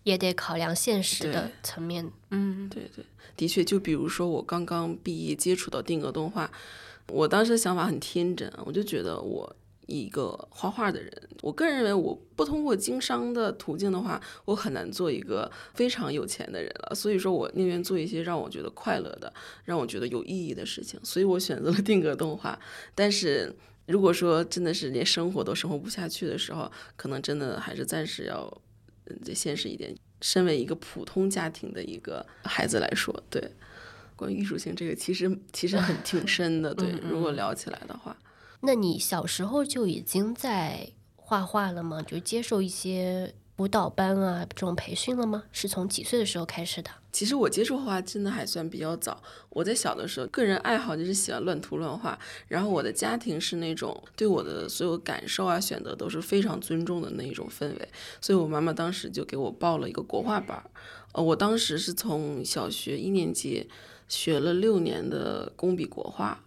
[0.09, 3.05] 也得考量现实的层面，嗯，对对，
[3.37, 6.51] 的确，就比如说我刚刚毕业接触到定格动画，
[7.09, 11.11] 我当时想法很天真，我就觉得我一个画画的人，
[11.43, 19.31] 我个人认为我不通过经商的途径的话，我很难做一个非常有钱的人了，所以说我宁愿做一些让我觉得快乐的，
[19.63, 22.59] 让我觉得有意义的事情，所以我选择了定格动画。
[22.95, 28.61] 但是如果说真的是连生活都生活不下去的时候，可能真的还是暂时要。
[29.23, 33.51] 这现实一点，身为一个普通家庭的一个孩子来说，对，
[34.15, 38.17] 关于艺术性这个其实其实很 挺深的，对，如果聊起来的话，
[38.61, 42.01] 那你小时候就已经在画画了吗？
[42.01, 43.33] 就接受一些。
[43.59, 45.43] 舞蹈班啊，这种培训了吗？
[45.51, 46.89] 是从几岁的时候开始的？
[47.11, 49.21] 其实我接触画画真的还算比较早。
[49.49, 52.17] 我在小的时候，个人爱好就是喜欢乱涂乱画。
[52.47, 57.89] 然后我的家庭是那种对我的所有感受啊、选择都是非常尊重的那一种氛围。
[58.21, 60.63] 所以我妈妈当时就给我报了一个国画班。
[61.11, 63.69] 呃，我当时是从小学一年级
[64.07, 66.41] 学了六年的工笔国画。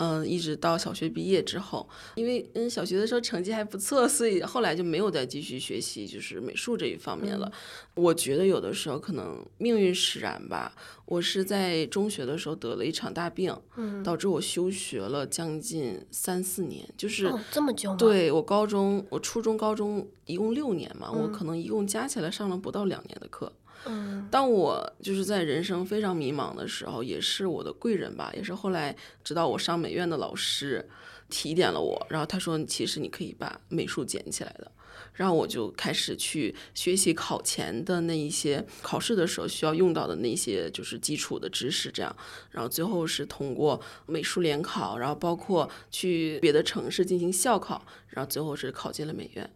[0.00, 7.52] 嗯，一直到小学毕业之后，因为嗯小学的时候成绩还不错，所以后来就没有再继续学习就是美术这一方面了。
[7.94, 10.74] 我觉得有的时候可能命运使然吧。
[11.04, 13.54] 我是在中学的时候得了一场大病，
[14.02, 17.96] 导致我休学了将近三四年，就是这么久吗？
[17.98, 23.52] 对我高中、我初中、高中一共六年嘛，我可能一共加起来上了不到两年的课。
[23.86, 30.86] 嗯，当我就是在人生非常迷茫的时候，也是我的贵人吧，也是后来直到我上美院的老师
[31.30, 34.70] 提点了我，然后他说，其实你可以把美术捡起来的，
[35.14, 42.14] 然后我就开始去学习考前的那一些考试的时候需要用到的那些就是基础的知识，这样，
[42.50, 49.50] 然后最后是通过美术联考，然后包括去别的城市进行校考，然后最后是考进了美院，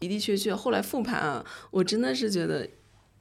[0.00, 2.66] 的的确确，后来复盘啊，我真的是觉得。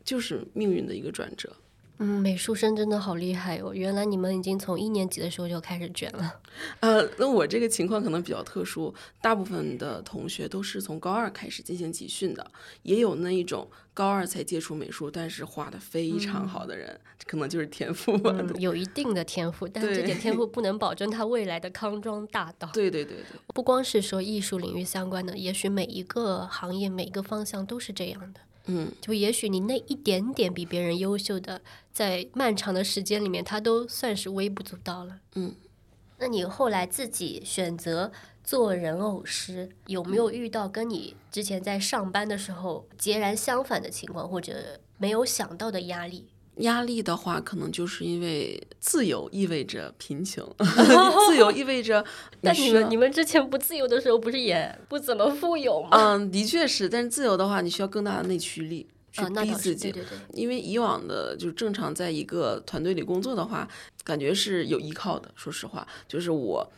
[0.05, 1.51] 就是命运的一个转折。
[1.97, 3.73] 嗯，美术生真的好厉害哦！
[3.73, 6.41] 原来你们已经从一年级的时候就开始卷了。
[6.81, 12.51] 呃，那我这个情况可能比较特殊，大部分的同学都是从高二开始进行集训的，
[12.83, 18.35] 也有那一种高二才接触美术，但是画的非常好的人，可能就是天赋吧。
[18.59, 22.69] 有一定的天赋，但这点天赋不能保证他未来的康庄大道。
[22.73, 28.41] 对对对对，不光是说艺术领域相关的，也许每一个行业、每一个方向都是这样的。
[28.67, 35.19] 嗯，就也许你那一点点比别人优秀的，在漫长的时间里面，他都算是微不足道了。
[35.35, 35.55] 嗯，
[36.17, 38.11] 那你后来自己选择
[38.43, 46.27] 做人偶师，有没有遇到跟你之前在上班的时候截然相反的情况，或者没有想到的压力？
[46.57, 50.49] 压力的话，可能就是因为自由意味着贫穷，
[51.27, 52.03] 自由意味着
[52.41, 55.89] 但你们你们之前不自由的时候，不是也不怎么富有吗？
[55.91, 59.91] 嗯，的确是，但是自由的话，你需要更大的内驱力去逼自己。
[59.91, 60.17] 对对对。
[60.33, 63.67] 因为以往的就正常在一个团队里工作的话，
[64.03, 65.29] 感觉是有依靠的。
[65.35, 66.71] 说实话，就是我。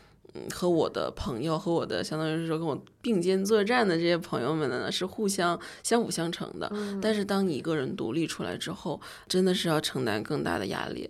[0.54, 6.72] 和我的朋友和我的相当于是说跟我并肩作战的这些朋友们呢，是互相相辅相成的。
[7.02, 11.10] 但是当你一个人独立出来之后，真的是要承担更大的压力。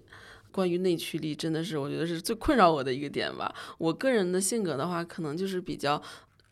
[0.52, 3.54] 关于内驱力，真的是我觉得是最困扰我的一个点吧。
[3.78, 6.02] 我个人的性格的话，可能就是比较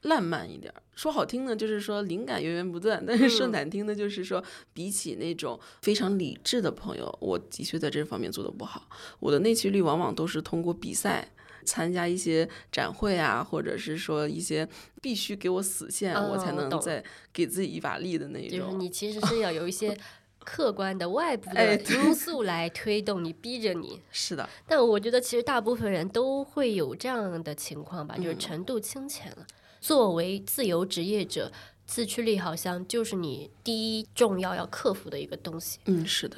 [0.03, 0.71] 烂漫一点。
[0.93, 8.87] 说好听呢，就是说灵感源源不断；但是说难听的，就是说比起那种非常理智的朋友，我的确在这方面做的不好。
[9.19, 11.31] 我的内驱力往往都是通过比赛。
[11.65, 14.67] 参加一些展会啊，或者是说一些
[15.01, 18.59] 必须给我死线，我才能再给自己一把力的那种。
[18.59, 19.97] 就是你其实是要有一些
[20.45, 23.99] 客观的外部的因素来推动你，逼着你。
[24.11, 24.47] 是的。
[24.67, 29.47] 但我觉得其实大部分人都会有这样的情况吧，就是程度清浅了。
[29.81, 31.51] 作为自由职业者，
[31.87, 35.79] 自驱力好像就是你第一重要要克服的一个东西。
[35.85, 36.37] 嗯，是的。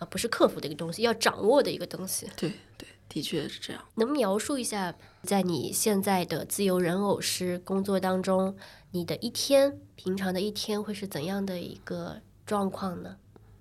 [0.00, 2.28] 啊，不是克服的一个东西，要掌握的一个东西。
[2.36, 2.88] 对对。
[3.08, 3.82] 的确是这样。
[3.94, 8.56] 能描述一下，在你现在的自由人偶师工作当中，
[8.90, 13.16] 你的一天，平常的一天会是怎样的一个状况呢？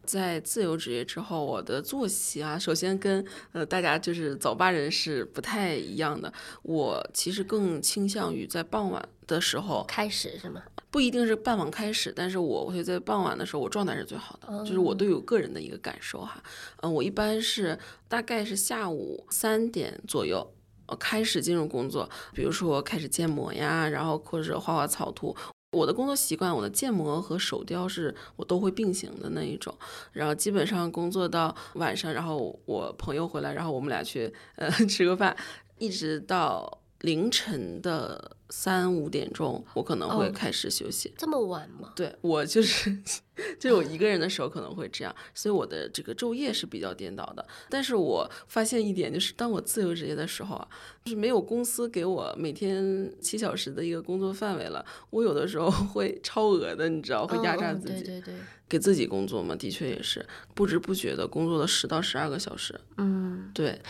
[0.06, 6.32] 在自由职业之后，我的作息啊，首先跟呃大家就是早八人是不太一样的。
[6.62, 10.62] 我其实更倾向于在傍晚的时候开始，是吗？
[10.90, 16.42] 不一定是傍晚开始，但是我会在傍晚的时候，我状态是最好的，就是我都有个人的一个感受哈。
[16.82, 20.54] 嗯，我一般是大概是下午三点左右，
[20.86, 25.36] 呃，开始进入工作，比如说开始建模呀，然后或者画画草图。
[25.76, 29.76] 我的工作习惯，我的建模和手雕是我都会并行的那一种。
[30.14, 35.36] 然后基本上工作到晚上，然后我朋友回来，然后我们俩去呃 吃个饭，
[35.78, 36.80] 一直到。
[37.02, 41.14] 凌晨的三五点钟，我可能会开始休息。
[41.16, 41.92] 这么晚吗？
[41.96, 42.98] 对我就是，
[43.60, 47.46] 就我一个人的时候可能会这样，所以我的这个昼夜是比较颠倒的。
[47.70, 50.68] 但是我发现一点，就是当我自由职业的时候啊，
[51.04, 58.04] 就是没有公司给我每天七小时的一个工作范围了，我有的时候 会超额的，你知道，会压榨自己。
[58.04, 58.34] 对对对，
[58.70, 62.80] 给自己工作嘛，的确也是不知不觉的工作了十到十二个小时。
[62.98, 63.82] 嗯，对。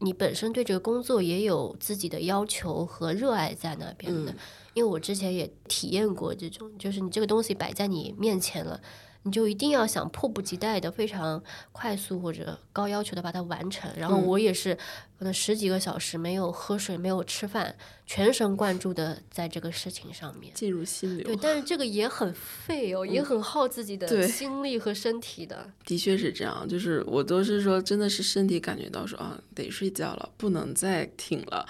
[0.00, 4.34] 你本身对这个工作也有自己的要求和热爱在那边的，
[4.74, 8.80] 因为我之前也体验过这种，就是你这个东西摆在你面前了。
[9.24, 13.90] 你就一定要想迫不及待的、非常快速或者高要求的把它完成。
[13.96, 14.74] 然后我也是
[15.18, 21.24] 可能十几个小时没有喝水、没有吃饭，全神贯注的在这个事情上面进入心流。
[21.26, 25.70] 对，但是这个也很费哦，也很耗自己的心力和身体的。
[25.86, 31.66] 的确是这样，就是我都是说，真的是身体感觉到说啊，得睡觉了，不能再挺了，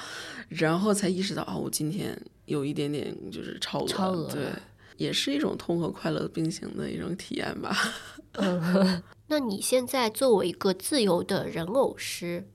[0.48, 3.86] 然后才意识到啊，我今天有一点点就是超额。
[3.86, 4.28] 超额。
[4.32, 4.42] 对。
[4.96, 7.76] 也是一种痛和快乐并行的一种体验吧。
[8.32, 12.48] 嗯， 那你现在作为一个自由的人偶师，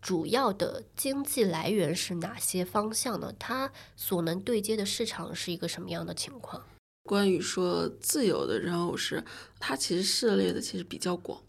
[0.00, 3.32] 主要的经济来源是哪些方向呢？
[3.38, 6.64] 它所能对接的市场是一个什么样的情况？
[7.04, 9.24] 关于说自由的人偶师，
[9.58, 11.40] 它其实涉猎的其实比较广。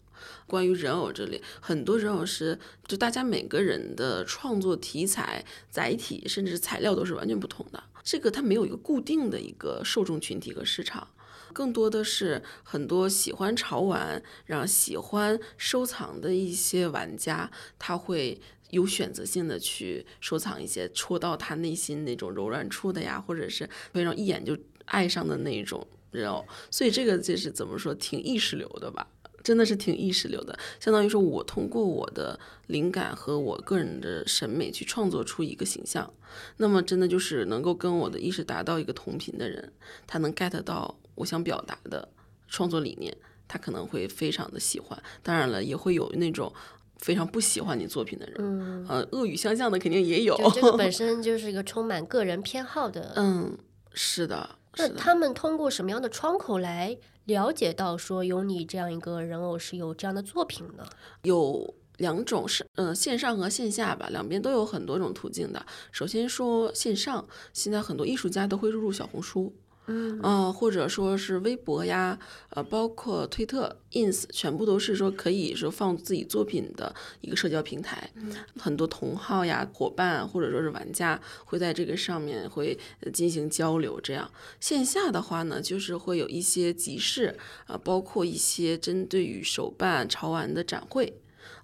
[0.46, 7.82] 关于人偶这里，很多人偶师就大家每个人的创作题材、载体甚至材料都是完全不同的。
[8.02, 11.08] 这个它没有一个固定的一个受众群体和市场，
[11.52, 26.44] 更多的是很多喜欢潮玩，然后喜欢收藏的一些玩家，他会有选择性的去收藏一些戳到他内心那种柔软处的呀，或者是非常一眼就爱上的那种人偶。
[26.70, 29.06] 所以这个就是怎么说，挺意识流的吧。
[29.42, 36.12] 真的是挺意识流的，相当于说，我通过我的灵感和我个人的审美去创作出一个形象，
[36.58, 39.72] 那么真的就是能够跟我的意识达到一个同频的人，
[40.06, 42.08] 他能 get 到我想表达的
[42.48, 43.16] 创作理念，
[43.48, 45.00] 他可能会非常的喜欢。
[45.22, 46.52] 当然了，也会有那种
[46.98, 50.36] 非常不喜欢你作品的人，嗯，呃，恶语相向的肯定也有。
[50.54, 53.58] 这个本 身就是一个充满个人偏好的，嗯，
[53.92, 54.56] 是的。
[54.76, 56.96] 那他们通过什么样的窗口来？
[57.24, 60.86] 了解到说有你这样一个人偶是有这样的作品的？
[61.22, 65.64] 有两种是，嗯，线上和线下吧，两边都有很多种途径的。
[65.92, 69.54] 首先说线上，现在很多艺术家都会入驻小红书，
[69.86, 72.18] 嗯、呃，或者说是微博呀，
[72.50, 78.10] 呃，包括推特、ins，全部都是说可以说放自己作品的一个社交平台。
[78.14, 84.00] 嗯很多同好呀、伙伴或者说是玩家会在这个上面会呃进行交流。
[84.00, 91.12] 这样线下的话呢，就是会有一些集市啊、呃，包括一些针对于手办潮玩的展会。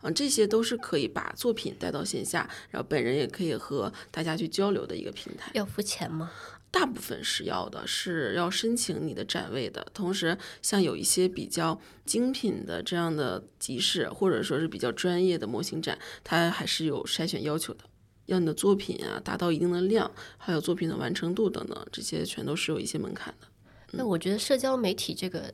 [0.00, 5.50] 啊，这些都是可以把作品带到线下，然后本人也可以和大家去交流的一个平台。
[5.54, 6.30] 要付钱吗？
[6.70, 9.86] 大部分是要的，是要申请你的展位的。
[9.94, 17.84] 同时，像有一些比较精品的这样的集市，或者说是比较专业的模型展，它还是有筛选要求的，
[18.26, 23.46] 要你的作品啊达到一定的量，还有作品的完成度等等，这些全都是有一些门槛的。
[23.92, 25.52] 那我觉得社交媒体这个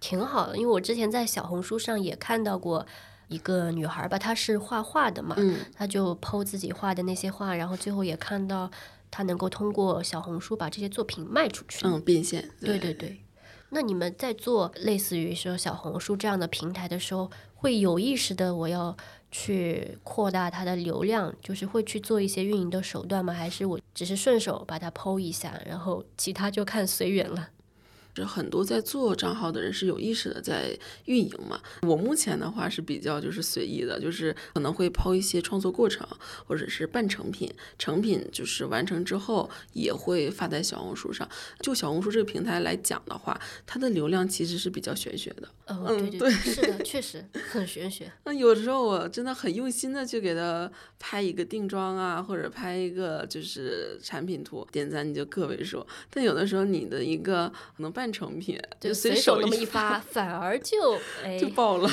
[0.00, 2.86] 挺好的，因为我之前在小红书上也看到过。
[3.28, 8.70] 一个女孩吧，她是画画的嘛，嗯，她就剖自己画的那些画，然后最后也看到
[9.10, 11.86] 她能够通过小红书把这些作品卖出去。
[11.86, 12.50] 嗯，变现。
[12.60, 13.20] 对对对。
[13.70, 18.96] 那你们在做类似于说小红书这样的平台的时候，会有意识的我要
[19.32, 23.32] 去扩大它的流量，就是会去做一些运营的手段吗？
[23.32, 27.50] 还是我只是顺手把它剖一下，然后其他就看随缘了？
[28.16, 31.60] 是很多在做账号的人是有意识的在运营嘛。
[31.82, 36.06] 我目前的话是比较就是随意的，就是可能会抛一些创作过程
[36.46, 41.28] 或者是半成品，成品就是完成之后也会发在小红书上。
[41.60, 45.48] 就小红书这个平台来讲的话，它的流量其实是比较玄学的。
[45.68, 48.10] 嗯，对对对，是的，确实很玄学。
[48.24, 55.84] 那 有时候我真的很用心的去给他拍一个定妆啊，或者拍一个就是产品图，点赞你就个位数。
[56.08, 61.90] 但有的时候你的一个可能半成品就随手那么一发， 反而就哎就爆了。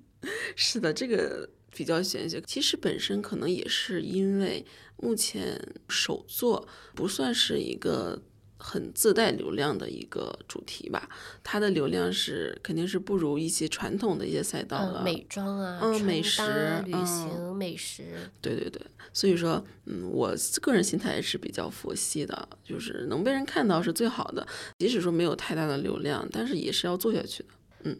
[0.56, 2.40] 是的，这个比较玄学。
[2.40, 4.64] 其实本身可能也是因为
[4.96, 8.22] 目前手作不算是一个。
[8.62, 11.08] 很自带流量的一个主题吧，
[11.42, 16.42] 它的流量是肯定是不如一些传统的一些赛道了，嗯、美妆啊，嗯，美食、
[16.84, 18.80] 旅行、嗯、美食，对对对，
[19.14, 24.46] 所以说，嗯，我个人心态是比较佛系的，就是能被人看到是最好的，
[24.78, 27.48] 即使说没有太大的流量，但是也是要做下去的，
[27.84, 27.98] 嗯。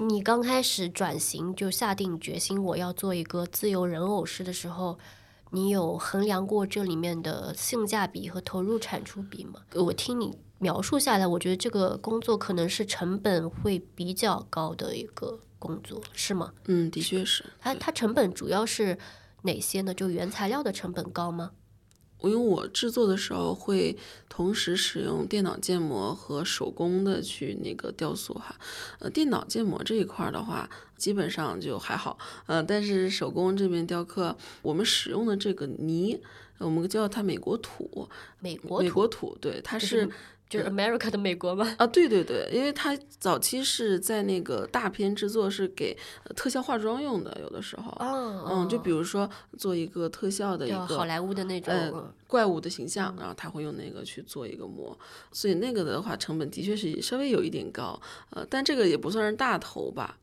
[0.08, 4.98] 你刚开始转型就下定决心我要做一个自由人偶师的时候。
[5.54, 9.60] 你有衡量过这里面的性价比和投入产出比吗？
[9.74, 16.52] 我听你描述下来，我觉得这个工作可能是成本会比较高的一个工作，是吗？
[16.64, 17.44] 嗯，的确是。
[17.60, 18.98] 它它成本主要是
[19.42, 19.94] 哪些呢？
[19.94, 21.52] 就原材料的成本高吗？
[22.28, 23.96] 因为我制作的时候会
[24.28, 28.54] 同时使用电脑建模和手工的去那个雕塑哈，
[28.98, 36.20] 呃，电脑建模这一块的话，基本上就还好，呃，但是手工这边雕刻，我们使用的这个泥，
[36.58, 38.08] 我们叫它美国土，
[38.40, 40.08] 美国美国土，对，它是。
[40.48, 41.74] 就是 America 的美国吗？
[41.78, 45.96] 啊，对对对，因为它早期是在那个大片制作是给
[46.36, 49.28] 特效化妆用的，有的时候，哦、嗯，就比如说
[49.58, 54.96] 做一个特效的一个好莱坞的那种、呃、怪物的形象，然后他会用那个去做一个模，
[55.32, 60.18] 所以那个的话成本的确是稍微有一点高，呃，但这个也不算是大头吧。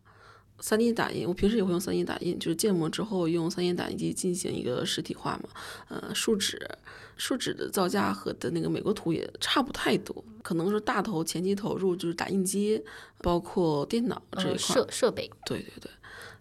[0.64, 5.50] 三 D 打印，我平时也会用三 D 打印，就是建模之后用三 D 打印机进行一个实体化嘛。
[5.90, 6.70] 呃，树脂，
[7.22, 12.84] 树脂的造价和的那个美国图也差不太多，可能是大头前期投入就是打印机，
[13.20, 15.30] 包括电脑这一块、呃、设设备。
[15.46, 15.92] 对对对，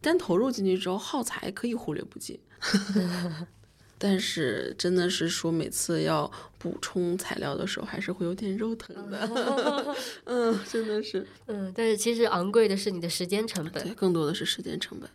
[0.01, 2.41] 但投入进去之后，耗材可以忽略不计。
[3.99, 9.95] 但是真的是说每次要补充材料的时候，还是会有点肉疼的。
[10.25, 11.27] 嗯，真的是。
[11.45, 15.11] 嗯，但是其实昂贵的是你的时间成本，对，更多的是时间成本。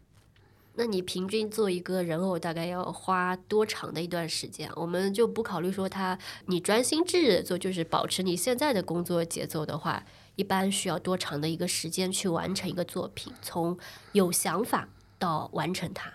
[0.78, 4.70] 那你平均做一个人偶大概要花多长的一段时间？
[4.76, 6.18] 我们就不考虑说他
[6.48, 10.06] 你专心致志做，就是保持你现在的工作节奏的话，
[10.36, 13.78] 一般需要多长的一个时间去完成一个作品，从
[14.12, 16.12] 有想法到完成它。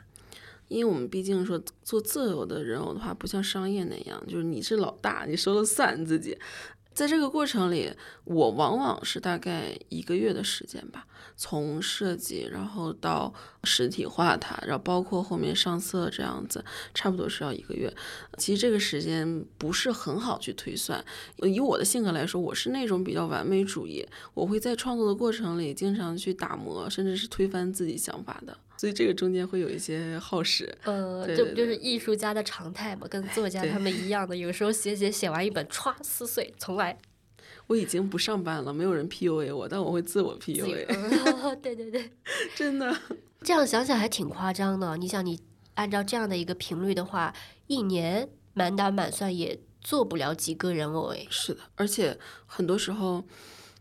[0.68, 6.38] 因为我们毕竟说做自由的人偶的话，不像商业那样，就是你是老大，你说了算自己。
[6.92, 7.92] 在这个过程里，
[8.24, 11.06] 我往往是大概一个月的时间吧，
[11.42, 13.32] 从设计，然后到
[13.64, 16.62] 实体化它，然后包括后面上色这样子，
[16.92, 17.90] 差不多是要一个月。
[18.36, 21.02] 其实这个时间不是很好去推算。
[21.38, 28.54] 以我的性格来说，我是那种比较完美主义，我会在创作的过程里经常去打磨，甚至是推翻自己想法的。
[28.76, 33.06] 所以这个中间会有一些耗时，呃，这不就是艺术家的常态嘛？
[33.08, 36.98] 跟作 家他们一样的，有时候写写写完一本，歘撕碎重来。
[37.70, 40.86] 我已经不上班了，没有人 PUA 我，但我会自我 PUA。
[41.62, 42.10] 对对对，
[42.56, 42.92] 真的。
[43.42, 44.96] 这样想想还挺夸张的。
[44.96, 45.38] 你想，你
[45.74, 47.32] 按照这样的一个频率的话，
[47.68, 51.28] 一年满打满算也做不了几个人偶诶。
[51.30, 53.22] 是的，而且很多时候。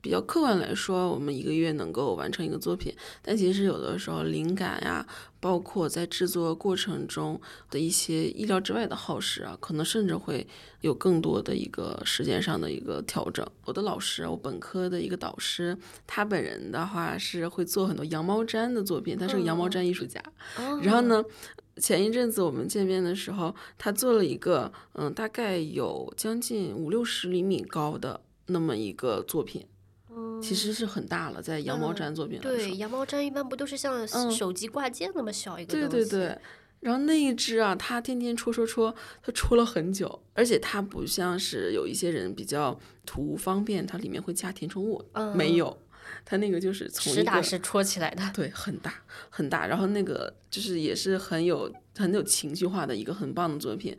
[0.01, 5.05] 比较客观来说，我们一个月能够完成一个作品，但其实有的时候灵感呀，
[5.39, 10.45] 包括在制作过程中的一些意料之外的耗时啊，可能甚至会
[10.81, 13.45] 有更多的一个时间上的一个调整。
[13.65, 20.21] 我的老师，我本科的一个导师，他本人的话是会做很多羊毛毡的作品，他是个羊毛毡艺术家。
[20.81, 21.23] 然后呢，
[21.77, 29.65] 前一阵子我们见面的时候，他做了一个嗯，大概有将近五六十厘米高的那么一个作品。
[30.41, 36.38] 其实是很大了，在羊毛毡作品来说，对，羊毛毡一般不都是像手机挂件那么小一个对对对，
[36.80, 45.03] 然后那一只啊，它天天戳戳戳，它戳了很久，而且它不像是有一些人比较图方便，它里面会加填充物，
[45.36, 45.78] 没有。
[46.26, 48.93] 它那个就是从实打实戳起来的，对，很大
[49.30, 53.95] 很大，然后那个就是也是很有很有情绪化的一个很棒的作品。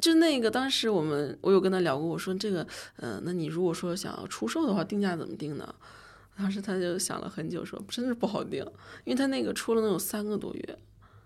[0.00, 2.66] 就那个当时我们我有跟他聊过，我说这个，
[2.96, 5.74] 嗯，那你如果说想要出售的话，定价怎么定呢？
[6.36, 8.64] 当时他就想了很久，说真是不好定，
[9.04, 10.78] 因为他那个出了能有三个多月。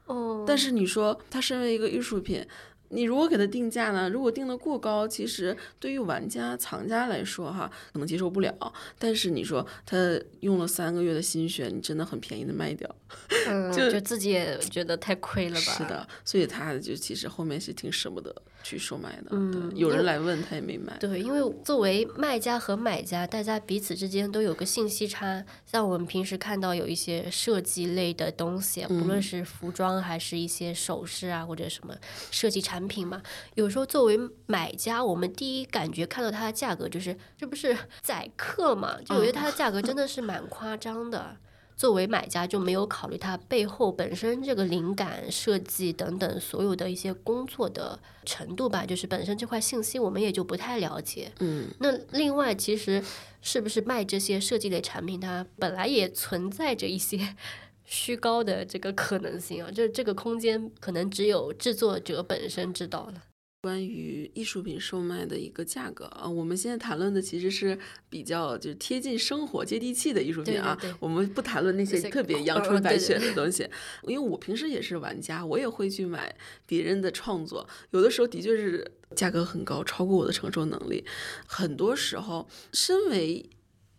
[0.06, 0.44] 哦。
[0.46, 2.46] 但是你说他身为一个艺术品。
[2.90, 4.08] 你如果给他定价呢？
[4.08, 8.72] 如果定的过高，其实对于玩家、藏家来说，哈，可能接受不了。
[8.98, 12.88] 但是你说他用了三个月的心血，你真的很便宜的卖掉，
[13.76, 15.60] 就就自己也觉得太亏了吧？
[15.76, 19.26] 是的，所以他就其实后面是挺舍不得去售卖的。
[19.32, 20.96] 嗯，有人来问他也没买。
[20.98, 25.44] 对，因为作为卖家和买家，大家彼此之间都有个信息差。
[25.66, 31.94] 像我们平时看到有一些设计类的东西，不论是服装还是一些首饰啊，或者什么
[32.30, 32.78] 设计产。
[32.78, 33.20] 产品嘛，
[33.56, 38.96] 有时候作为买家，我们第一感觉看到它的价格就是这不是宰客嘛？
[39.04, 41.36] 就我觉得它的价格真的是蛮夸张的。
[41.78, 51.30] 作为买家就没有考虑它背后本身这个灵感设计等等所有的一些工作的程度吧，就是本身这块信息我们也就不太了解。
[51.38, 53.02] 嗯，那另外其实
[53.40, 57.36] 是不是卖这些设计类产品，它本来也存在着一些。
[57.90, 63.22] 虚高的这个可能性啊，就是这个空间可能只有制作者本身知道了。
[63.60, 67.76] 关于艺术品售卖的一个价格啊，我们现在谈论的其实是
[68.08, 70.78] 比较就是贴近生活、接地气的艺术品啊。
[71.00, 73.68] 我们不谈论那些特别阳春白雪的东西，
[74.04, 76.32] 因为我平时也是玩家，我也会去买
[76.66, 81.04] 别人的创作，有的时候的确是价格很高，超过我的承受能力。
[81.44, 83.44] 很多时候，身为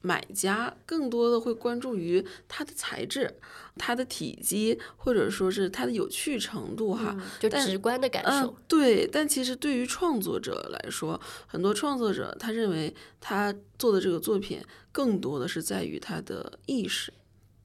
[0.02, 3.36] 买家更多的会关注于它的材质、
[3.76, 8.56] 它的体积，或者说是它的有趣程度，哈，就直观的感受。
[8.68, 17.12] 对，但其实对于创作者来说，很多创作者他认为他做的这个作品更多的是在于他的意识，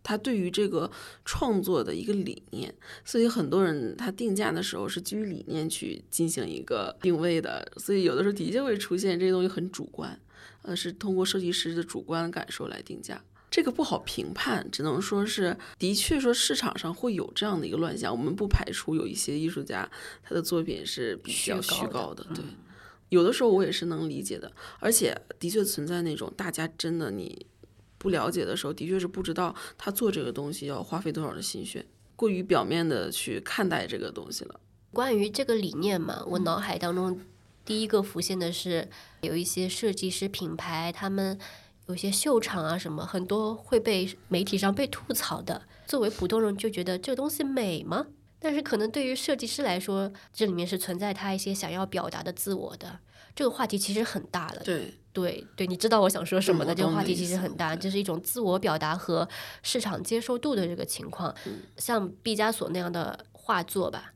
[0.02, 0.90] 他对于这个
[1.24, 2.74] 创作的一个理念。
[3.04, 10.20] 所以很多人他定价的时候是基于理念去进行一个定位的，所以有的时候的确会出现这些东西很主观。
[10.64, 18.10] 呃，是通过设计师的主观感受来定价，这个不好评判，只能说是的确说市场上会有这样的一个乱象。
[18.10, 19.88] 我们不排除有一些艺术家
[20.22, 22.42] 他的作品是比较虚高的，对，
[23.10, 24.50] 有的时候我也是能理解的。
[24.80, 27.46] 而且的确存在那种大家真的你
[27.98, 31.84] 不了解的时候，的确是不知道他做这个东西要花费多少的心血，
[32.16, 34.58] 过于表面的去看待这个东西了。
[34.90, 37.20] 关于这个理念嘛，我脑海当中。
[37.64, 38.88] 第一个浮现的是
[39.22, 41.38] 有一些设计师品牌，他们
[41.86, 45.62] 有些秀场啊什么，很多会被媒体上被吐槽的。
[45.86, 48.06] 作为普通人就觉得这个东西美吗？
[48.38, 52.98] 但是可能对于设计师来说，这里面是存在他一些想要表达的自我的。
[53.34, 54.62] 这个话题其实很大了。
[54.64, 56.74] 对对对，你知道我想说什么的？
[56.74, 59.28] 这个话题其实很大，这是一种自我表达和
[59.62, 61.34] 市场接受度的这个情况。
[61.76, 64.13] 像毕加索那样的画作吧。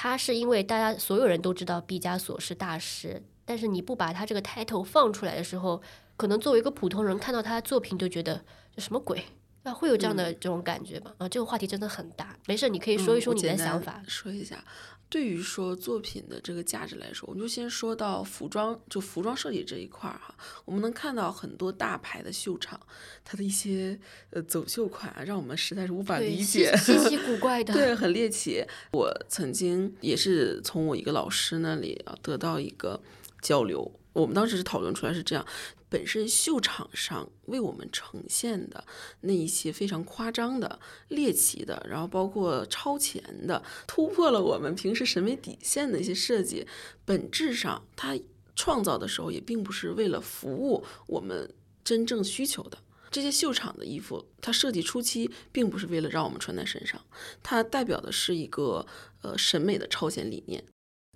[0.00, 5.82] 他是因为大家所有人都知道毕加索是大师，但是你不把他这个 title 放出来的时候，
[6.16, 8.40] 可能作为一个普通人看到他的作品就觉得
[8.72, 9.24] 这什么鬼
[9.64, 11.12] 啊，会有这样的这种感觉吧？
[11.18, 14.64] 啊，这个话题真的很大，没事，你可以说一说你的想法，说一下。
[15.10, 20.34] 对于说作品的这个价值来说，我们就先说到服装，就服装设计这一块儿哈。
[20.66, 22.78] 我们能看到很多大牌的秀场，
[23.24, 23.98] 它的一些
[24.30, 28.62] 呃走秀款，让我们实在是无法理解，稀奇古 怪的，对，很猎奇。
[28.92, 33.00] 我曾经也是从我一个老师那里啊得到一个
[33.40, 35.46] 交流，我们当时是讨论出来是这样。
[35.90, 38.84] 本身秀场上为我们呈现的
[39.22, 40.78] 那一些非常夸张的、
[41.08, 46.66] 猎奇的，然后包括超前的、突破了我们平时审美底线的一些设计，
[47.04, 48.18] 本质上它
[48.54, 52.78] 创造的时候也并不是为了服务我们真正需求的。
[53.10, 57.00] 这些秀场的衣服，它设计初期并不是为了让我们穿在身上，
[57.42, 58.86] 它代表的是一个
[59.22, 60.62] 呃审美的超前理念，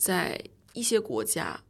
[0.00, 0.42] 在
[0.72, 1.62] 一些国家。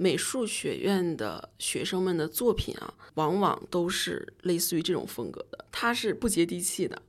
[0.00, 7.02] 美术学院的学生们的作品啊，往往都是类似于这种风格的，它是不接地气的，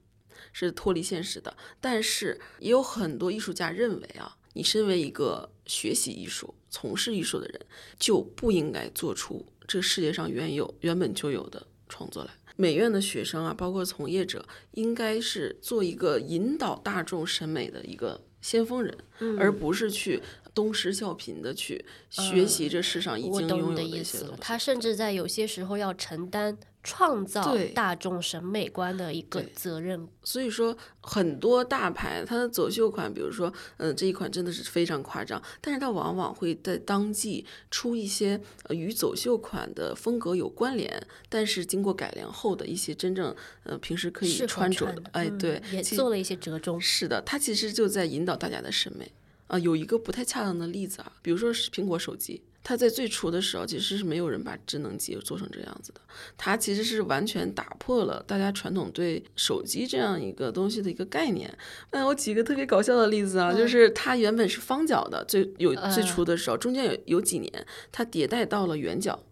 [0.52, 1.56] 是脱离现实的。
[1.80, 7.62] 但是也有很多艺术家认为啊，你身为一个学习艺术、从事艺术的人，
[7.98, 12.32] 就不应该做出这世界上原有、原本就有的创作来。
[12.58, 18.98] 美院的学生啊，包括从业者，应该是做一个引导大众审美的一个先锋人，
[19.40, 20.22] 而不是去
[20.54, 24.34] 东施效颦的去学习这世上已经拥有的一些东西。
[24.40, 26.58] 他甚至在有些时候要承担。
[26.84, 46.82] 创造大众审美观的一个责任，所以说很多大牌它的走秀款，比如说，嗯，这一款真的是非常夸张，但是它往往会在当季出一些呃与走秀款的风格有关联，但是经过改良后的一些真正呃平时可以穿着的，哎，对，也做了一些折中。
[46.82, 49.12] 是的，它其实就在引导大家的审美
[49.52, 49.60] 啊。
[49.60, 52.42] 有一个不太恰当的例子啊，比如说是苹果手机。
[52.64, 56.02] 它在最初的时候，其实是没有人把智能机做成这样子的。
[56.38, 61.52] 它其实是完全打破了大家传统对手机这样一个东西的一个概念。
[61.92, 67.52] 那我举个特别搞笑的例子啊，就是它原本是方角的，最有最初的时候，中间有有几年
[67.92, 69.24] 它迭代到了圆角，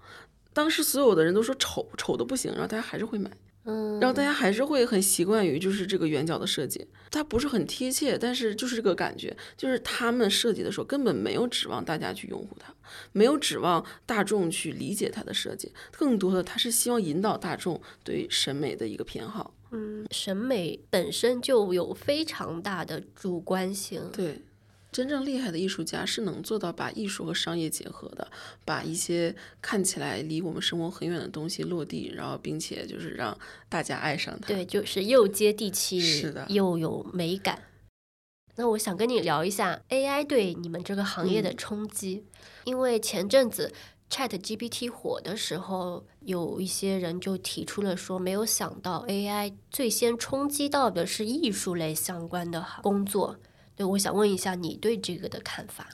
[0.51, 3.29] 当时所有的人都说丑丑的不行，然后大家还是会买。
[3.65, 12.73] 嗯，然后大家还是会很习惯于就是这个圆角的设计，它不是很贴切，但是就是这个感觉，就是他们设计的时候根本没有指望大家去拥护它，
[13.11, 19.53] 没有指望大众去理解它的设计，更多的他是希望引导大众对审美的一个偏好。
[19.71, 24.09] 嗯，审美本身就有非常大的主观性。
[24.11, 24.41] 对。
[24.91, 28.27] 真正厉害的艺术家是能做到把艺术和商业结合的，
[28.65, 33.37] 把一些看起来离我们生活很远的东西落地，然后并且就是让
[33.69, 34.47] 大家爱上它。
[34.47, 37.63] 对，就是又接地气，是的，又有美感。
[38.55, 42.25] 那我想跟你聊一下 AI 对你们这个行业的冲击，
[42.65, 43.71] 因为前阵子
[44.09, 53.37] Chat GPT 火的时候，有一些人就提出了说，没有想到 AI 最先冲击到的是艺术类相关的工作。
[53.79, 55.87] 对，我想问一下你对这个的看法。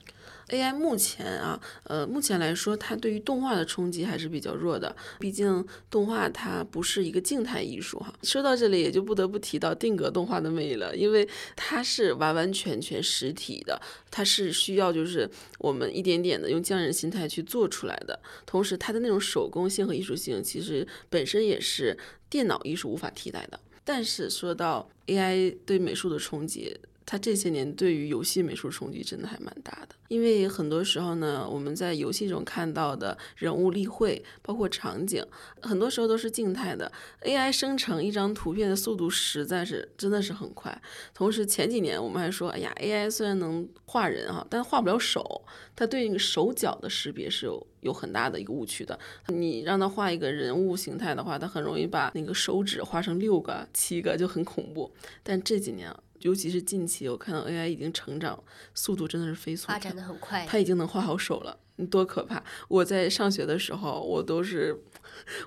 [0.47, 4.95] AI 目前啊，呃，目前来说，它对于动画的冲击还是比较弱的。
[5.19, 8.11] 毕竟动画它不是一个静态艺术哈。
[8.23, 13.79] 说到这里，也就不得不提到定格动画的魅力了，因为它是完完全全实体的，
[14.09, 15.29] 它是需要就是
[15.59, 18.19] 我们一点点的用匠人心态去做出来的。
[18.47, 21.95] 同时，它的那种手工性和艺术性，其实本身也是
[22.31, 23.59] 电脑艺术无法替代的。
[23.83, 26.75] 但是说到 AI 对美术的冲击，
[27.05, 35.23] 它这些年对于游戏美术冲击真的还蛮大的，因为很多时候呢，我们在游戏中看到的人物立绘，包括场景，
[35.61, 36.91] 很多时候都是静态的。
[37.21, 40.81] AI 生成一张图片的速度实在是真的是很快。
[41.13, 45.43] 同时前几年我们还说，哎呀，AI 虽然能画人哈，但画不了手，
[45.75, 48.99] 它对那个手脚的识别是有有很大的一个误区的。
[49.27, 54.91] 你让它画一个人物形态的话，它很容易把那个手指画成六个、七个，就很恐怖。
[55.21, 55.95] 但这几年。
[56.26, 62.43] 尤其是近期，我看到 AI 已经成长速度真的是飞速，发展的很快，它已经能画好手了，你多可怕！
[62.67, 64.76] 我在上学的时候，我都是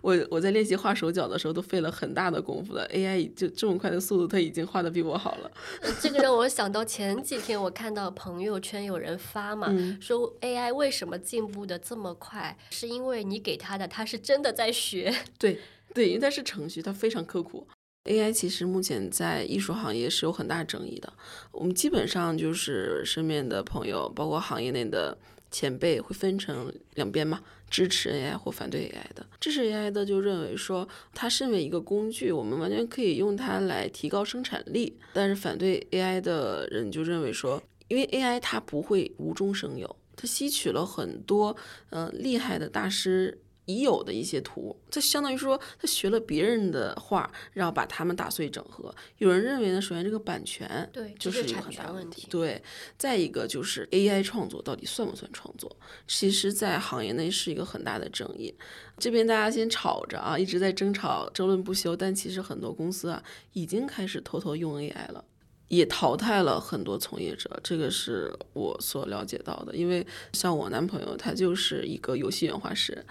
[0.03, 5.51] 我我在练习画手脚的时候都费了很大的功夫的，AI 就这么快的速度，它已经画的比我好了。
[6.01, 12.57] 这个让我想到前几天我看到朋友圈有人发嘛，说 AI 为什么进步的这么快？
[12.71, 15.13] 是因为你给他的，他是真的在学。
[15.41, 15.59] 对
[15.93, 17.67] 对，因为它是程序，它非常刻苦。
[18.09, 21.13] AI 其实目前在艺术行业是有很大争议的。
[21.53, 25.17] 我们基本上就是身边的朋友，包括行业内的
[25.51, 29.27] 前辈，会分成两边嘛，支持 AI 或反对 AI 的。
[29.39, 34.99] 支持 AI 的就认为说，它身为一个工具，我们完全可以用它来提高生产力。
[35.13, 41.55] 但是反对 AI 的人就认为说，因为 AI 它不会无中生有，它吸取了很多
[41.91, 43.39] 呃厉害的大师。
[43.69, 48.93] 已有的一些图，它相当于说他学了别人的画，然后把它们打碎整合。
[49.19, 52.27] 有人认为呢，首先这个版权对就是一个很大问题。
[52.31, 52.61] 对，
[52.97, 55.77] 再一个就是 AI 创作到底算不算创作？
[56.07, 58.55] 其实，在行业内是一个很大的争议。
[58.99, 61.95] 这边大家先吵着啊，一直在争吵，争论不休。
[61.95, 65.23] 但其实很多公司啊，已经开始偷偷用 AI 了。
[65.69, 69.77] 也淘汰了很多从业者，这个是我所了解到的。
[69.77, 73.05] 因为像我男朋友，他就是一个游戏原画师，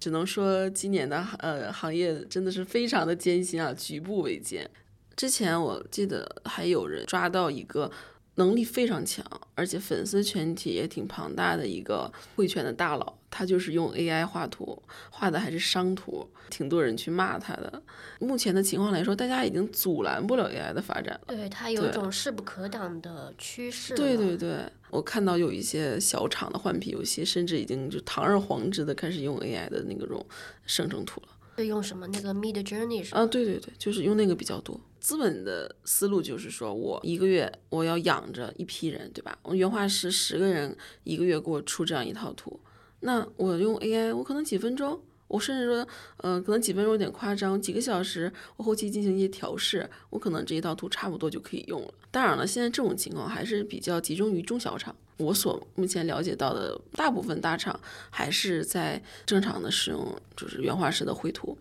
[0.00, 4.68] 只能说今年的呃行业真的是非常的艰辛啊，举步维艰。
[5.16, 7.90] 之前我记得还有人抓到一个
[8.38, 9.24] 能力非常强，
[9.56, 14.80] 而且粉丝群体也挺庞大的一个绘圈的大佬，他就是用 AI 画图，
[15.10, 17.82] 画的还是商图，挺多人去骂他的。
[18.20, 21.20] 目前的情况来说，大家已经阻拦不了 AI 的发展了。
[21.26, 23.96] 对，它有一种势不可挡的趋势。
[23.96, 24.60] 对对对，
[24.90, 30.24] 我看到有一些小厂的换皮游戏，甚至已经就堂而皇之的开始用 AI 的那个种
[30.64, 31.28] 生成图了。
[31.62, 33.22] 是用什么那个 Mid Journey 是吗？
[33.22, 34.80] 啊，对对对，就是用那个比较多。
[35.00, 39.38] 资本的思路就是说，我一个月我要养着一批人，对吧？
[39.42, 42.58] 我原画师十个人一个月给我出这样一套图，
[43.00, 51.94] 那我用 AI，我可能几分钟，我甚至说，呃，可能几分钟有点夸张，几个小时，我后期进行一些调试，我可能这一套图差不多就可以用了。
[52.10, 54.94] 当然了，现在这种情况还是比较集中于中小厂。
[55.18, 61.56] 我所目前了解到的大部分大厂还是在正常的使用，就是原画师的绘图。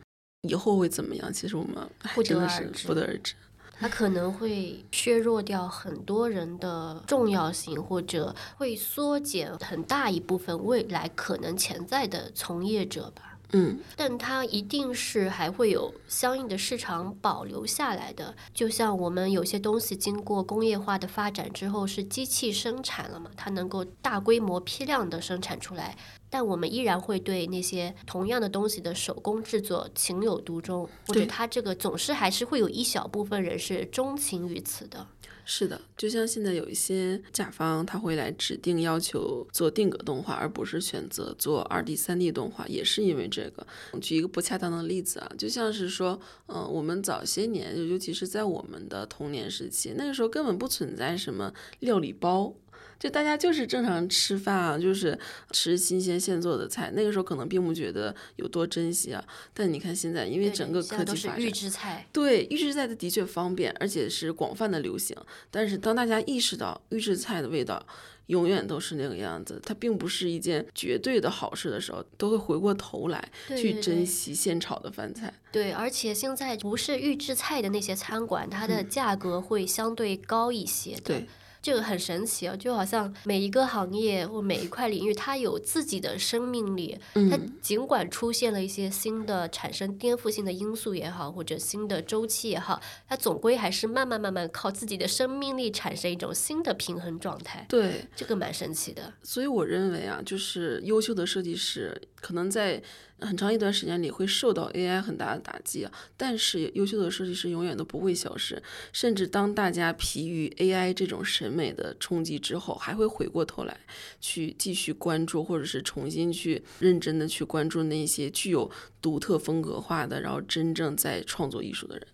[0.47, 1.34] 以后会怎么样？
[1.34, 1.76] 其实我们
[2.13, 3.34] 不真的是得而知不得而知。
[3.80, 13.26] 它可能会削弱掉很多人的重要性，或者会缩减很大一部分未来可能潜在的从业者吧。
[13.54, 18.36] 嗯，但它一定是还会有相应的市场保留下来的。
[18.54, 25.98] 就像我们有些东西经过工业化的发展之后是机器生产了嘛，它能够大规模批量的生产出来，
[26.30, 35.08] 但我们依然会对那些同样的东西的手工制作情有独钟，或者对它这个总是还是会有一小部分人是钟情于此的。
[35.50, 43.66] 是的，就像现在有一些甲方他会来指定要求做定格动画，而不是选择做二 D、三 D 动画，也是因为这个。
[44.02, 52.54] 举一个不恰当的例子啊，就像是说，嗯、我们早些年，尤其是在我们的童年时期，那个时候根本不存在什么料理包。
[53.00, 55.18] 就大家就是正常吃饭啊，就是
[55.52, 56.91] 吃新鲜现做的菜。
[56.95, 59.24] 那个时候可能并不觉得有多珍惜啊，
[59.54, 65.16] 但你看现在，因为整个科技发展，制菜，对预制菜的的确方便，而且是广泛的流行。
[65.52, 67.86] 但是当大家意识到预制菜的味道
[68.28, 75.34] 永远都是那个样子，它并不是一件绝对的好事的时候，都会回过头来去珍惜现炒的饭菜。
[75.52, 81.26] 对，而且现在不是预制菜的那些餐馆，它的价格会相对高一些对，
[81.62, 86.97] 这个很神奇啊，就好像每一个行业或每一块领域，它有自己的生命力。
[87.14, 97.66] 它嗯，尽管出现了一些新的产生颠覆性的因素也好，或者新的周期也好，它总归还是慢慢慢慢靠自己的生命力产生一种新的平衡状态。
[97.68, 99.14] 对，这个蛮神奇的。
[99.24, 102.82] 所以我认为啊，就是优秀的设计师可能在
[103.20, 108.61] 很长一段时间里会受到 AI 很大的打击啊，但是优秀的设计师永远都不会消失，
[108.91, 113.80] 甚至当大家疲于 AI 这种审美的冲击之后，还会回过头来
[114.20, 118.70] 去继续关注，或者是重新去认真的去关注那些具有
[119.01, 122.07] 独特风格化的，然后真正在创作艺术的人。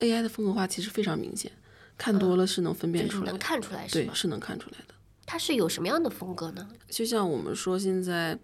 [0.00, 1.52] AI 的风格化其实非常明显，
[1.98, 4.94] 看多了是能分辨出来的，能看出来是对，是能看出来的。
[5.26, 6.68] 它是有什么样的风格呢？
[6.88, 8.36] 就像我们说现在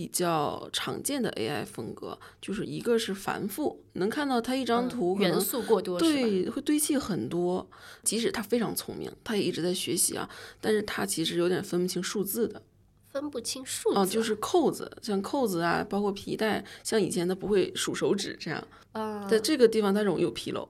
[0.00, 6.00] 比较常见的 AI 风格，就是一个是繁复，能看到它一张图元素过多？
[6.00, 7.68] 对会堆砌很多，
[8.02, 10.26] 即使它非常聪明，它也一直在学习啊，
[10.58, 12.62] 但是它其实有点分不清数字的
[13.10, 20.66] 分不清数字啊、就是扣子，像扣子啊，包括皮带，像以前它不会数手指这样，啊，在这个地方它容易有纰漏，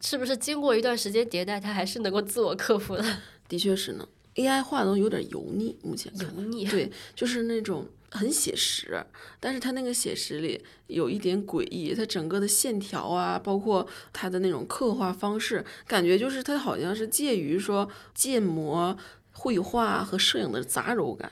[0.00, 3.04] 是不是经过一段时间迭代，它还是能够自我克服的？
[3.46, 4.08] 的确是呢。
[4.36, 9.04] AI 画的有点油腻，目前看油腻，对，就是那种很写实，
[9.38, 18.96] 但是它那个写实里有一点诡异，它整个的线条啊，包括它的那种刻画方式，感觉就是它好像是介于说建模、
[19.32, 21.30] 绘画和摄影的杂糅感。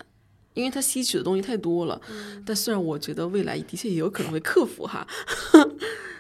[0.55, 2.01] 因为它吸取的东西太多了，
[2.45, 5.07] 但虽然我觉得未来的确也有可能会克服哈，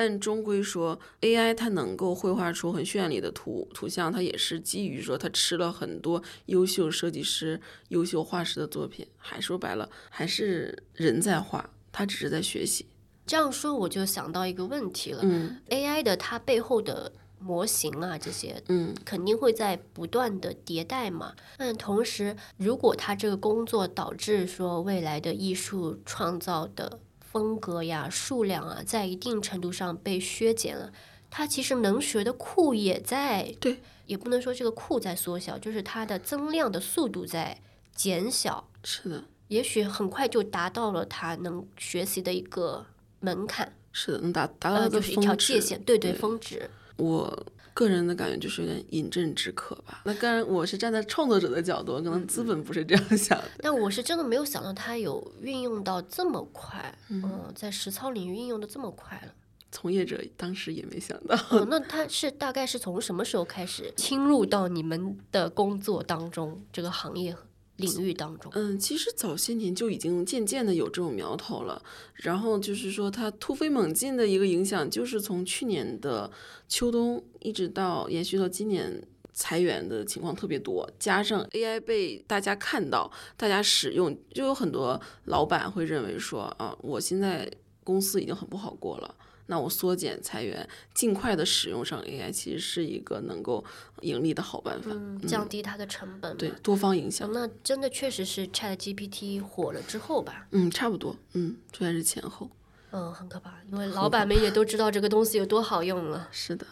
[0.00, 12.86] 但终归说 AI 它能够绘画出很绚丽的图图像，它也是基于说它吃了很多优秀设计师、优秀画师的作品，还说白了还是人在画，他只是在学习。
[13.26, 21.34] 这样说我就想到一个问题了、嗯 a i 的它背后的模型啊，这些嗯，肯定会在不断的迭代嘛。
[21.56, 27.00] 但同时，如果它这个工作导致说未来的艺术创造的
[27.30, 30.92] 风格呀、数量啊，在一定程度上被削减了，
[31.30, 37.60] 它其实能学的库也在对，也不能说这个库在缩小，就是它的增量的速度在
[37.94, 38.68] 减小。
[38.82, 42.86] 是的，也许很快就达到了它能学习的一个
[43.20, 45.34] 门槛，是的，能达达到就是一条。
[45.34, 46.70] 界限，对对，对峰值。
[46.96, 47.46] 我
[47.78, 50.02] 个人的感觉就是有点饮鸩止渴吧。
[50.04, 53.48] 那当然，我是站在创作者的角度，可能资本不是这样想的。
[53.58, 59.32] 但我是真的没有想到它有运用到这么快，嗯、在实操领域运用的这么快了。
[59.70, 61.36] 从业者当时也没想到。
[61.50, 67.32] 哦，那他是大概是从什么时候开始侵入到你们的工作当中，这个行业
[67.78, 68.52] 领域当中？
[68.54, 71.82] 嗯，其实早些年就已经渐渐的有这种苗头了。
[72.14, 76.30] 然后就是说，它突飞猛进的一个影响，就是从去年的
[76.68, 79.02] 秋冬一直到延续到今年。
[79.40, 87.48] 裁员的情况特别多，加上 AI 被大家看到，大家使用，就有很多老板会认为说啊，我现在
[87.84, 89.14] 公司已经很不好过了，
[89.48, 93.64] 那我缩减裁员，尽快的使用上 AI，其实是一个能够
[94.02, 96.36] 盈利的好办法，嗯，降低它的成本。
[96.36, 97.30] 对，多方影响。
[97.32, 100.46] 那真的确实是 ChatGPT 火了之后吧？
[100.52, 102.50] 嗯，差不多，嗯，应该是前后。
[102.90, 106.28] 嗯，很可怕，因为老板们也都知道这个东西有多好用了。
[106.30, 106.66] 是的。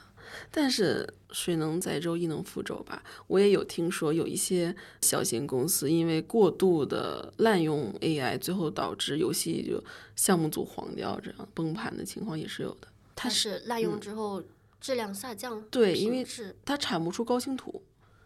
[0.51, 3.03] 但是水能载舟，亦能覆舟吧。
[3.26, 9.82] 我也有听说，有一些小型公司因为过度的滥用 AI，最后导致游戏就
[10.14, 12.88] 项目组黄掉，这样崩盘的情况也是有的。
[13.14, 14.42] 它是滥用之后
[14.80, 16.26] 质量下降，对，因为
[16.64, 17.82] 它产不出高清图。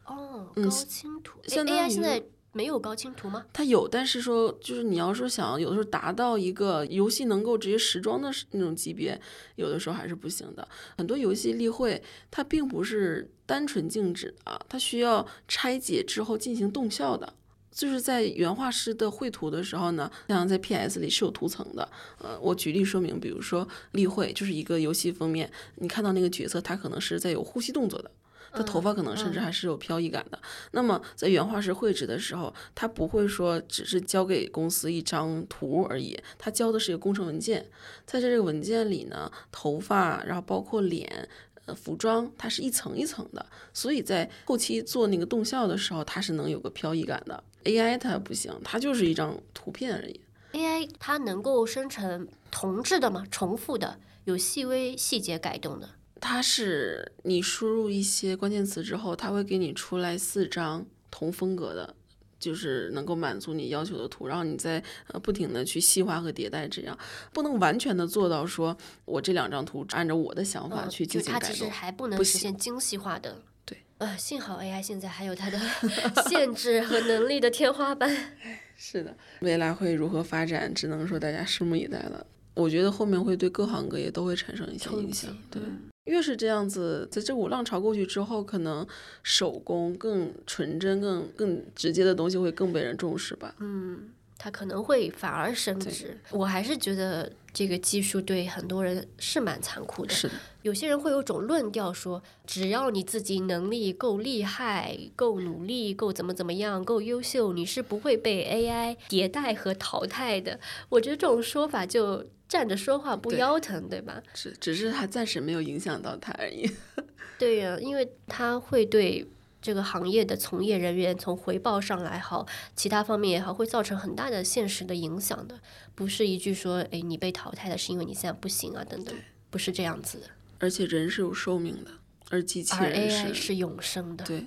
[0.06, 2.22] 哦，高清图，AI 现在。
[2.52, 3.46] 没有高清图吗？
[3.52, 9.20] 它有，但是说就是你要说想有的时候达到一个游戏能够直接时装的那种级别，
[9.56, 10.66] 有的时候还是不行的。
[10.98, 17.34] 很多游戏例会它并不是单纯静止的，它需要拆解之后进行动效的。
[17.72, 21.88] 就是在原画师的绘图的时候呢，像在 PS 里是有图层的。
[22.18, 28.10] 呃，我举例说明，比如说例会就是一个游戏封面，你看到那个角色，他可能是在有呼吸动作的。
[28.52, 30.38] 他头发可能甚至还是有飘逸感的。
[30.72, 37.66] 那么在原画师绘制的时候，他不会说只是交给公司一张图而已，他交的是一个工程文件。
[38.06, 41.28] 在这个文件里呢，头发，然后包括脸，
[41.66, 43.44] 呃，服装，它是一层一层的。
[43.72, 47.44] 所以在后期做那个动效的时候，它是能有个飘逸感的。
[47.64, 50.20] AI 它不行，它就是一张图片而已。
[50.52, 53.24] AI 它能够生成同质的吗？
[53.30, 55.90] 重复的，有细微细节改动的。
[56.20, 61.94] 它是你输入一些关键词之后，它会给你出来四张同风格的，
[62.38, 66.96] 就是能够满足你要求的图，然后你再呃不停的去细化和迭代，这样
[67.32, 73.42] 不能完全的做到说我这两张图按照我的想法去进行改动，它其实还不能实现精细化的。
[73.64, 75.58] 对，呃，幸好 AI 现在还有它的
[76.28, 78.14] 限制和能力的天花板。
[78.76, 82.26] 是的，未来会如何发展，只能说大家拭目以待了。
[82.54, 85.62] 我觉得后面会对各行各业都会产生一些影响，对。
[86.10, 88.86] 越是这样子，在这股浪潮过去之后，可能
[89.22, 93.54] 手工更纯真、更更直接的东西会更被人重视吧。
[93.60, 96.18] 嗯，它可能会反而升值。
[96.30, 100.14] 我还是觉得这个技术对很多人是蛮残酷的。
[100.14, 110.58] 是的，有些人会有种论调说，只要你自己能力够厉害、够努力、够怎么怎么样、够优秀，你是不会被 AI 迭代和淘汰的。
[110.88, 112.26] 我觉得这种说法就。
[112.50, 114.20] 站着说话不腰疼，对吧？
[114.34, 116.68] 只，只是他暂时没有影响到他而已。
[117.38, 119.24] 对呀，因为他会对
[119.60, 125.60] 这个行业的从业人员从回报上来好，其他方面也好，会造成很大的现实的影响的。
[125.94, 129.14] 不是一句说，哎，你被淘汰了是因为你现在不行啊，等等，
[129.50, 130.26] 不是这样子的。
[130.58, 131.90] 而且人是有寿命的，
[132.30, 134.24] 而机器人是永生的。
[134.24, 134.44] 对。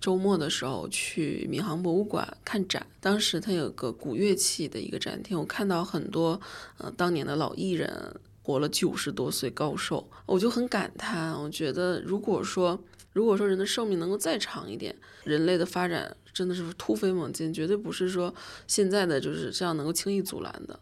[0.00, 6.40] 周末的时候去闵行博物馆看展，当时它有个古乐器的一个展厅，我看到很多
[6.76, 12.78] 呃当年的老艺人活了九十多岁高寿，我就很感叹，我觉得如果说
[13.18, 14.94] 如果说人的寿命能够再长一点，
[15.24, 18.32] 人类的发展真的是突飞猛进，绝对不是说
[18.68, 20.78] 现在的就是这样能够轻易阻拦的。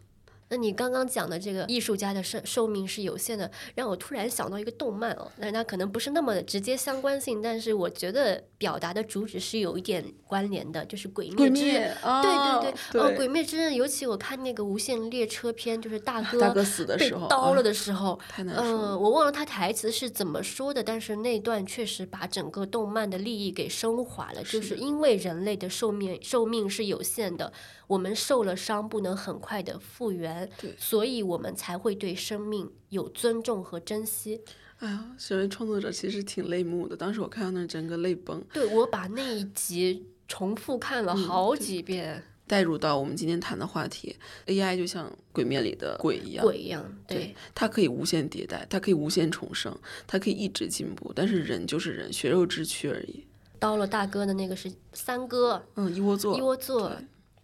[0.49, 11.95] 那你刚刚讲的这个艺术家的寿寿命是有限的，让我突然想到一个动漫哦，那它可能不是那么直接相关性，但是我觉得表达的主旨是有一点关联的，就是《鬼灭之刃》。
[12.21, 27.51] 对对对，哦，《鬼灭之刃》，尤其我看那个无限列车篇，就是大 哥大哥死的时候，被刀了的时候，太难嗯，我忘了他台词是怎么说的，但是那段确实把整个动漫的利益给升华了，就是因为人类的寿命寿命是有限的。
[27.87, 30.36] 我们受了伤，不能很快的复原，
[30.77, 34.41] 所以我们才会对生命有尊重和珍惜。
[34.79, 38.43] 哎呀，身为创作者其实挺泪目的，当时我看到那整个泪崩。
[38.53, 44.15] 对，我把那一集重复看了好几遍，带入到我们今天谈的话题
[44.45, 49.75] ，AI 就像鬼灭里的鬼一样，鬼一样，对，它可以无限迭代，它可以无限重生，
[50.05, 53.25] 它可以一直进步，但是人就是人，血肉之躯而已。
[53.57, 56.95] 刀了大哥的那个是三哥，嗯，一窝座，一窝座。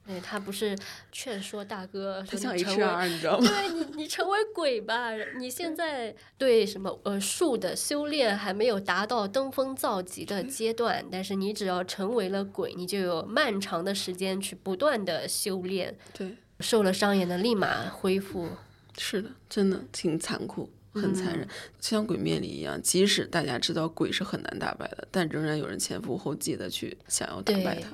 [0.06, 0.78] 对他不是
[1.12, 3.48] 劝说大哥，他像 HR，你知道吗？
[3.48, 5.12] 对你，你成为鬼吧。
[5.38, 15.98] 你现在对什么呃术的修炼还没有达到登峰造极的阶段，但是你只要成为了鬼，你就有漫长的时间去不断的修炼。
[16.14, 18.50] 对，受了伤也能立马恢复。
[18.98, 20.70] 是的，真的挺残酷。
[20.96, 21.48] 很残忍，
[21.80, 27.90] 像《鬼灭》里一样，即使大家知道鬼是很难打败的，但仍然有人前赴后继的去想要打败他。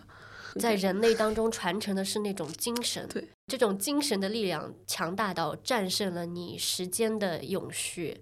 [0.55, 8.21] 在人类当中传承的是那种精神，对，这种精神的力量强大到战胜了你时间的永续。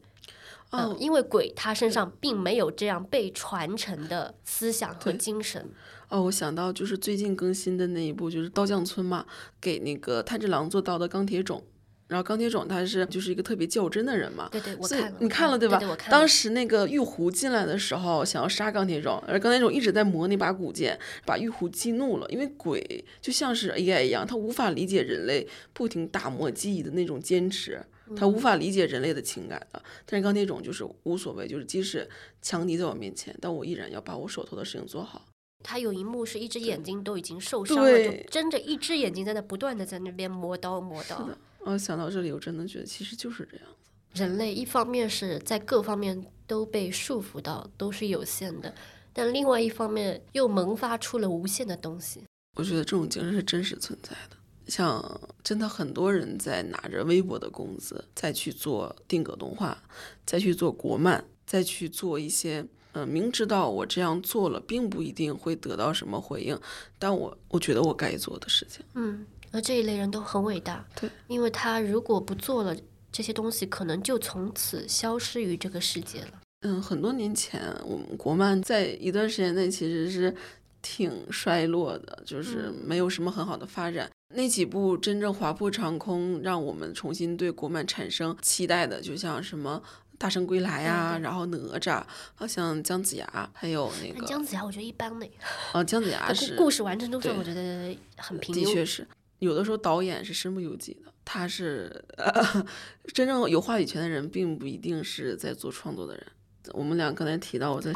[0.71, 5.69] 哦嗯，因为鬼他身上并没有这样被传承的思想和精神。
[6.09, 9.25] 哦，我想到就是最近更新的那一部，就是刀匠村嘛，
[9.61, 11.63] 给那个炭治郎做刀的钢铁种。
[12.07, 15.77] 然后钢铁种他是就是一个特别较真的人嘛，对对，我看了，你看了对吧？
[15.77, 22.27] 对我看了当时那个玉壶进来的时候，想要杀钢铁种，而钢铁种一直在磨那把古剑，把玉壶激怒了。
[22.29, 27.85] 因为鬼就像是 AI 一样，他无法理解人类不停打磨记忆的那种坚持，
[28.15, 29.83] 他无法理解人类的情感的。
[30.05, 32.07] 但是钢铁种就是无所谓，就是即使
[32.41, 35.25] 强敌在我面前，但我依然要把我手头的事情做好。
[35.63, 41.27] 他有一幕是一只眼睛都已经受伤了，就睁着一只眼睛在那不断的在那边磨刀磨刀。
[41.67, 43.91] 的，我想到这里，我真的觉得其实就是这样子。
[44.21, 48.73] 人类一方面是在各方面都被束缚到，都是有限的，
[49.13, 52.23] 但另外一方面又萌发出了无限的东西。
[52.55, 54.37] 我觉得这种精神是真实存在的。
[54.67, 59.81] 像真的很多人在拿着微薄的工资，再去做定格动画，
[60.25, 66.59] 再去做国漫，再去做一些，呃，明知道我这样做了，并不一定会得到什么回应，
[66.99, 68.83] 但我我觉得我该做的事情。
[68.95, 72.75] 嗯，而这一类人都很伟大，对，因为他如果不做了
[73.11, 76.41] 这些东西，可能就从此消失于这个世界了。
[76.61, 80.35] 嗯，很多年前，我们国漫在一段时间内其实是
[80.81, 84.09] 挺衰落的，就是没有什么很好的发展。
[84.35, 89.81] 那几部真正划破长空，让我们重新对国漫产生期待的，就像什么
[90.17, 92.03] 《大圣归来》啊，对对然后哪吒，
[92.35, 95.25] 好像姜子牙，还有那但个姜子牙我觉得一般呢，
[95.73, 98.65] 呃姜子 牙故是故事完成度上我觉得很平庸。
[98.65, 99.07] 的确是，
[99.39, 102.65] 有的时候导演是身不由己的，他是、呃、
[103.13, 106.25] 真正有话语权的人，并不一定是在做创作的人。
[106.73, 107.93] 我们俩刚才提到我在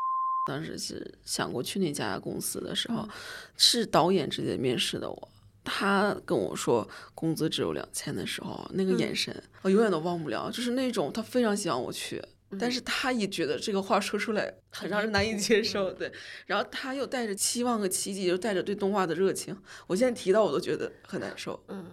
[0.47, 3.09] 当时是想过去那家公司的时候，嗯
[3.57, 5.29] 是导演直接面试的我。
[5.63, 12.19] 他跟我说工资只有两千的时候，那个嗯眼神、我永远都忘不了，就是那种他非常希望我去，
[12.59, 16.11] 但嗯是他也觉得这个话说出来很让人难以接受，对。
[16.45, 21.85] 然后他又带着期望和奇迹，又带着对动画的热情，我现在提到我都觉得很难受， 嗯，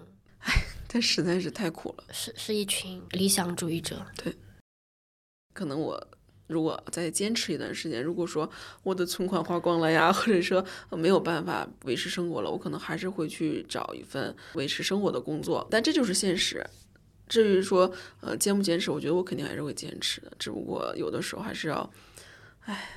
[0.89, 2.05] 但实在是太苦了。
[2.13, 4.05] 是是一群理想主义者。
[4.17, 4.35] 对
[5.55, 6.09] 可能我
[6.47, 8.49] 如果再坚持一段时间，如果说
[8.83, 15.67] 我的存款花光了呀，或者说呃没有办法维持生活了，我可能还是会去找一份维持生活的工作。
[15.71, 16.65] 但这就是现实。
[17.29, 21.93] 至于说呃坚不坚持，我觉得我肯定还是会坚持的，只不过有的时候还是要，
[22.61, 22.89] 唉，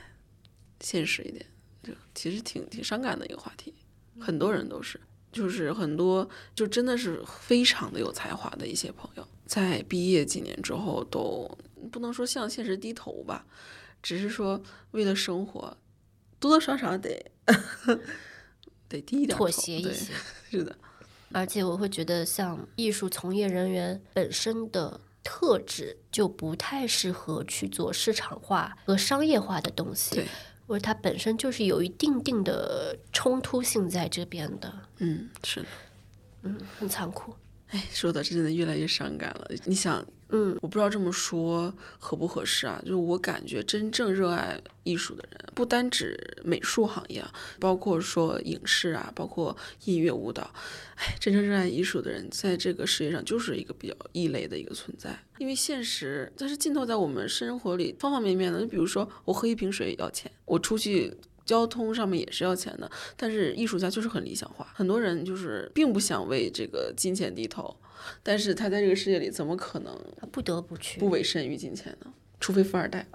[0.80, 1.46] 现实一点。
[1.84, 3.74] 就其实挺挺伤感的一个话题，
[4.20, 5.00] 很多人都是。
[5.32, 11.50] 就是很多就真的是非常的有才华的一些朋友，在毕业几年之后都
[11.90, 13.46] 不能说向现实低头吧，
[14.04, 14.62] 只是说
[14.92, 15.78] 为了生活，
[16.38, 17.32] 多多少少得
[18.90, 20.12] 得低一点头妥协一对些。
[20.52, 20.78] 是的，
[21.34, 30.26] 而且我会觉得，像艺术从业人员本身的特质就不太适合去做市场化和商业化的东西对，
[30.68, 35.68] 或者它本身就是有一定定的冲突性在这边的，嗯，是的。
[36.44, 37.34] 嗯，很残酷。
[37.70, 39.48] 哎，说的真的越来越伤感了。
[39.66, 42.82] 你想，嗯，我不知道这么说合不合适啊？
[42.84, 49.56] 就是我感觉真正热爱艺术的人，不单指美术行业啊，包括说影视啊，包括
[49.86, 50.50] 音乐舞蹈，
[50.96, 55.18] 哎，真正热爱艺术的人，在这个世界上就是一个比较异类的一个存在。
[55.38, 58.60] 因为现实，但是浸透在我们生活里方方面面的。
[58.60, 61.14] 就比如说，我喝一瓶水要钱，我出去。
[61.44, 67.76] 交通上面也是要钱的，但是艺术家就是很理想化，很多人就是并不想为这个金钱低头，
[68.24, 69.98] 但是他在这个世界里怎么可能
[70.32, 71.00] 不得不去。
[71.00, 72.12] 不委身于金钱呢？
[72.40, 73.06] 除非富二代。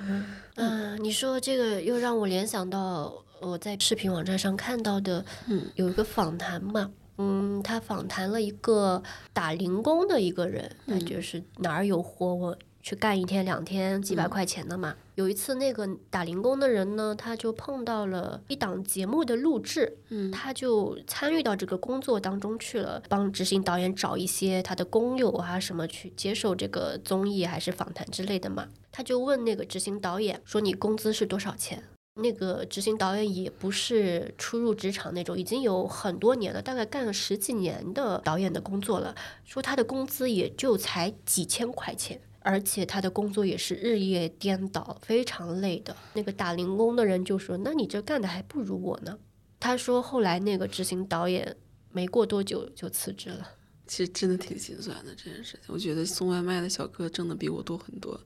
[0.56, 14.94] 嗯，你说这个又让我联想到我在视频网站上看到的，嗯，有一个访谈嘛，嗯，他访谈了一个打零工的一个人，那嗯就是哪儿有活我去干一天两天几百块钱的嘛。
[15.14, 28.68] 有一次那个打零工的人呢，他就碰到了一档节目的录制，嗯他就参与到这个工作当中去了，帮执行导演找一些他的工友啊什么去接受这个综艺还是访谈之类的嘛。
[28.92, 31.82] 他就问那个执行导演说：“你工资是多少钱？”
[32.20, 39.14] 那个执行导演也不是初入职场那种，已经有很多年了，大概干了十几年的导演的工作了。
[39.44, 45.96] 说他的工资也就才几千块钱，而且他的工作也是日夜颠倒，非常累的。
[46.12, 49.18] 那个打零工的人就说：“那你这干的还不如我呢。”
[49.58, 51.56] 他说后来那个执行导演
[51.90, 53.48] 没过多久就辞职了。
[53.86, 55.62] 其实真的挺心酸的这件事情。
[55.68, 58.20] 我觉得送外卖的小哥挣的比我多很多，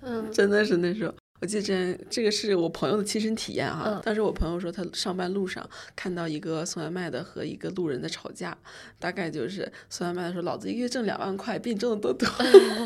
[0.00, 1.14] 嗯 真的是那时候。
[1.40, 3.84] 我记得这这个是我朋友的亲身体验哈。
[3.86, 8.56] 嗯当时我朋友说他上班路上看到一个送外卖的和一个路人在吵架，
[8.98, 12.28] 大概就是送外卖的说老子一个月挣两万块，比你挣的都多。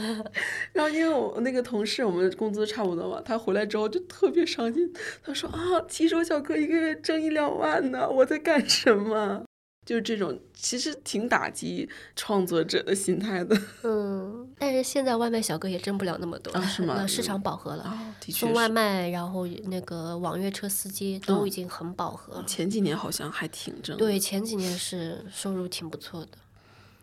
[0.72, 4.92] 然后因为我那个同事我们工资差不多嘛，他回来之后就特别伤心，
[5.22, 9.44] 他说啊，骑手小哥一个月挣一两万呢，我在干什么？
[9.84, 13.54] 就是这种，其实挺打击创作者的心态的。
[13.84, 17.84] 嗯，但是现在外卖小哥也挣不了那么多，啊是吗那市场饱和了。
[17.84, 18.68] 啊，的确送外。
[18.68, 22.44] 卖，然后那个网约车司机都已经很饱和了。
[22.46, 23.96] 前几年好像还挺挣。
[23.98, 26.30] 对，前几年是收入挺不错的。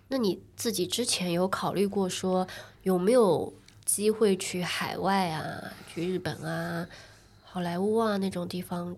[0.08, 2.46] 那你自己之前有考虑过说
[2.84, 3.54] 有没有
[3.86, 6.86] 机会去海外啊，去日本啊、
[7.44, 8.96] 好莱坞啊那种地方？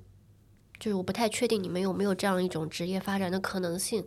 [0.84, 4.06] 就是我不太确定你们有没有这样一种职业发展的可能性。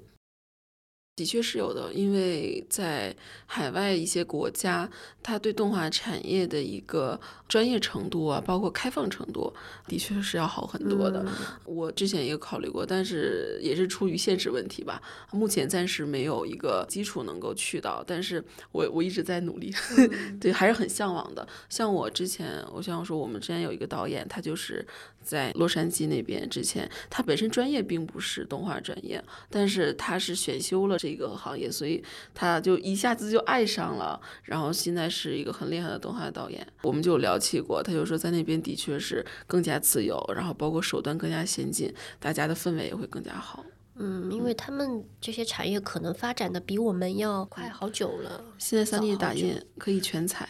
[1.17, 4.87] 的确是有的，因为在海外一些国家，
[5.23, 9.51] 它对动画产业的一个专业程度啊，包括开放程度，
[9.89, 11.25] 的确是要好很多的。
[11.65, 15.01] 我之前也有考虑过，但是也是出于现实问题吧，
[15.33, 19.73] 目前暂时没有一个基础能够去到，但是我我一直在努力，
[20.39, 21.49] 对，还是很向往的。
[21.71, 24.87] 像我之前，我想说，我们之前有一个导演，他就是
[25.23, 32.03] 在洛杉矶那边，之前他本身专业并不是动画专业，但是他是选修了这个行业，所以
[32.35, 36.67] 他就一下子就爱上了，然后现在是一个很厉害的动画导演。
[36.83, 43.65] 我们就聊起过，他就说在那边的确是更加自由，然后包括手段更加先进，大家的氛围也会更加好。
[43.95, 48.45] 嗯，因为他们这些产业可能发展的比我们要快好久了。
[48.59, 50.49] 现在三 D 打印可以全彩，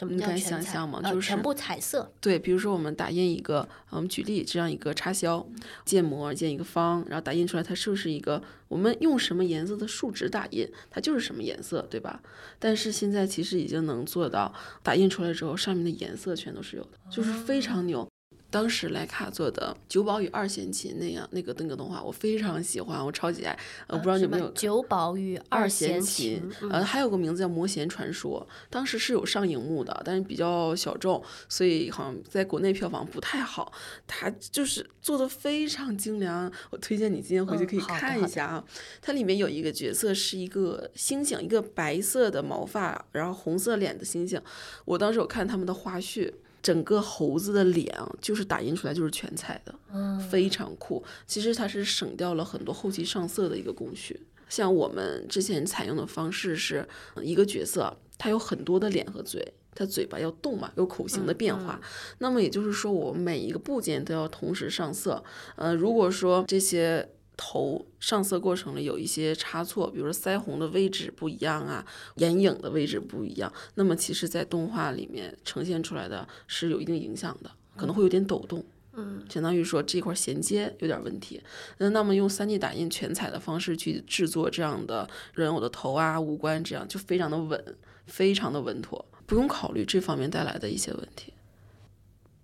[0.00, 2.10] 什么你敢叫全彩想象吗呃就是全部彩色。
[2.22, 5.46] 对，比如说我们打印一个，呃我们举例这样一个插销，
[5.84, 12.22] 建模建一个方，然后打印出来它是不是一个我们用什么颜色的树脂打印，它就是什么颜色，对吧？
[12.58, 18.09] 但是现在其实已经能做到打印出来之后，上面的颜色全都是有的，就是非常牛。
[18.50, 23.56] 当时莱卡做的《九宝与二弦琴》那样那个那个动画，我非常喜欢，我超级爱。
[23.86, 33.72] 呃，不知道你有没有九宝与二弦琴呃，还有个名字叫《魔弦传说》，当时是有上荧幕的，但是比较小众，所以好像在国内票房不太好。
[34.06, 38.64] 它就是做的非常精良，我推荐你今天回去可以看一下啊。
[39.00, 44.40] 它里面有一个角色是一个猩猩，一个白色的毛发，然后红色脸的猩猩。
[44.84, 46.32] 我当时有看他们的花絮。
[46.62, 51.02] 整个猴子的脸啊就是打印出来就是全彩的，嗯非常酷。
[51.26, 54.20] 其实它是省掉了很多后期上色的一个工序。
[54.48, 61.80] 像我们之前采用的方式是，呃一个角色它有很多的脸和嘴，它嘴巴要动嘛，有口型的变化。
[62.18, 65.22] 那么也就是说，我每一个部件都要同时上色。
[65.54, 67.08] 呃，如果说这些
[67.42, 71.82] 头上色过程里有一些差错，比如说腮红的位置不一样啊，
[72.16, 78.62] 眼影的位置不一样，那么其实在动画里面呈现出来的是有一定影响的，可能会有点抖动。
[78.92, 81.40] 嗯，相当于说这块衔接有点问题。
[81.78, 87.64] 那那么用 3D 打印全彩的方式去制作这样的人偶的头啊、五官，这样就非常的稳，
[88.06, 91.32] 非常的稳妥，不用考虑这方面带来的一些问题。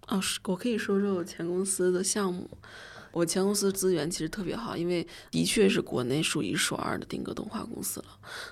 [0.09, 2.49] 哦，是我可以说说我前公司的项目。
[3.17, 8.07] 我前公司资源其实特别好，因为的确是国内数一数二的定格动画公司了。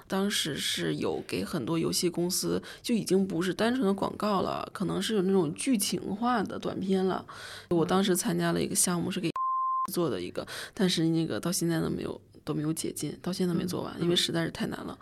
[0.08, 7.26] 当时是有给很多游戏公司，就已经不是单纯的广告了，可能是有那种剧情化的短片了。
[7.68, 9.30] 我当时参加了一个项目，是给
[9.92, 14.98] 做的一个，但是那个到现在都没有都没有解禁，到现在没做完，因为实在是太难了。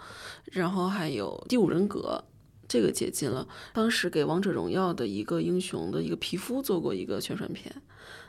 [0.47, 2.25] 然后还有《第五人格》。
[2.69, 7.71] 这个解禁了，当时给《王者荣耀》的一个英雄的一个皮肤做过一个宣传片，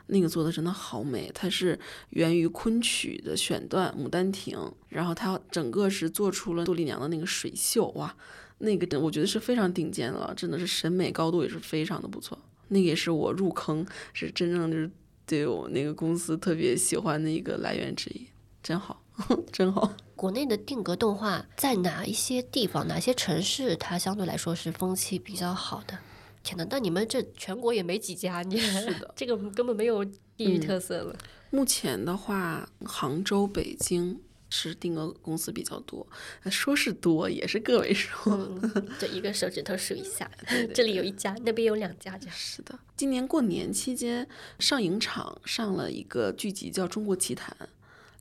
[0.06, 1.78] 那个做的真的好美，它是
[2.10, 8.14] 源于昆曲的选段《牡丹亭》，然后它整个是做出了杜丽娘的那个水袖，哇，
[8.58, 12.38] 那个真我觉得是非常顶尖了，真的是审美高度也是非常的不错。
[12.68, 14.90] 那个也是我入坑，是真正就是
[15.26, 18.26] 对我那个公司特别喜欢的一个来源之一，
[18.62, 19.02] 真好，
[19.52, 19.94] 真好。
[20.16, 25.98] 国内的定格动画在哪一些地方、哪些城市，它相对来说是风气比较好的？
[26.44, 30.04] 天哪，但你们这全国也没几家，你是的， 这个根本没有
[30.36, 31.16] 地域特色了。
[31.50, 34.20] 目前的话，杭州、北京
[34.50, 36.06] 是定额公司比较多，
[36.50, 38.30] 说是多也是个位数。
[38.30, 40.30] 嗯， 这一个手指头数一下，
[40.74, 42.36] 这里有一家，那边有两家，这样。
[42.36, 44.28] 是的，今年过年期间，
[44.58, 47.56] 上影厂上了一个剧集叫《中国奇谭》，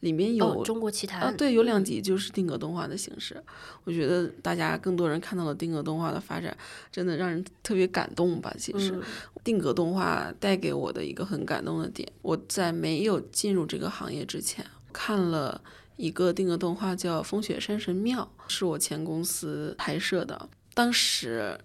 [0.04, 3.42] 里面有、哦，中国奇谭、啊，对，有两集就是定格动画的形式。
[3.86, 6.56] 我觉得大家更多人看到了定格动画的发展，
[6.92, 8.54] 真的让人特别感动吧。
[8.60, 9.02] 其实，嗯
[9.46, 15.62] 定格动画带给我的一个很感动的点，我在没有进入这个行业之前，看了
[15.96, 20.50] 一个定格动画叫《风雪山神庙》，是我前公司拍摄的。
[20.74, 21.58] 当时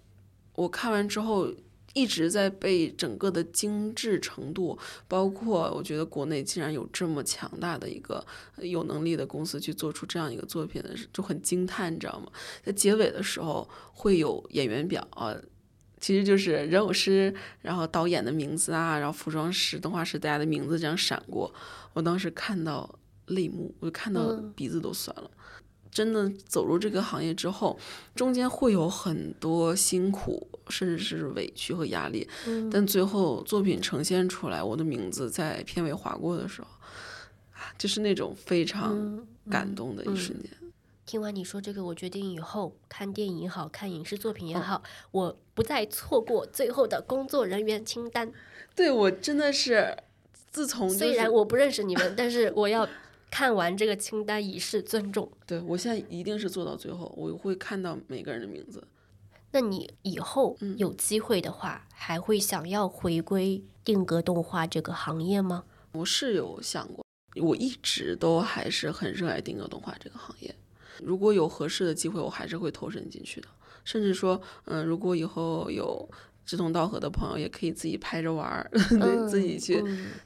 [0.55, 1.49] 我看完之后，
[1.99, 4.77] 一直在被整个的精致程度，
[5.07, 8.25] 包括我觉得国内竟然有这么强大的一个
[8.57, 12.31] 有能力的公司去做出这样一个作品的，就很惊叹，你知道吗？
[12.63, 15.35] 在结尾的时候会有演员表啊。
[16.01, 21.53] 其实就是人偶师，然后导演的名字啊，然后服装师、动画师大家的名字这样闪过。
[21.91, 22.89] 我当时看到
[23.25, 25.29] 泪目，我就看到鼻子都酸了。
[25.91, 27.77] 真的走入这个行业之后，
[28.15, 32.27] 中间会有很多辛苦，甚至是委屈和压力。
[32.71, 36.67] 但最后作品呈现出来，我的名字在片尾划过的时候，
[37.77, 40.49] 就是那种非常感动的一瞬间。
[41.05, 48.31] 听完你说这个，我决定以后看电影也好看影视作品也好，我不再错过最后的工作人员清单。
[48.75, 49.97] 对我真的是，
[50.51, 52.87] 自从虽然我不认识你们，但是我要
[53.31, 55.31] 看完这个清单以示尊重。
[55.47, 58.83] 对我现在一定是做到最后，我会看到每个人的名字。
[59.51, 65.63] 那你以后有机会的话，还会想要回归定格动画这个行业吗？
[65.93, 67.03] 我是有想过，
[67.41, 70.53] 我一直都还是很热爱定格动画这个行业。
[71.03, 73.47] 如果有合适的机会，我还是会投身进去的。
[73.83, 76.07] 甚至说，嗯，如果以后有
[76.45, 78.69] 志同道合的朋友，也可以自己拍着玩儿，
[79.27, 79.83] 自己去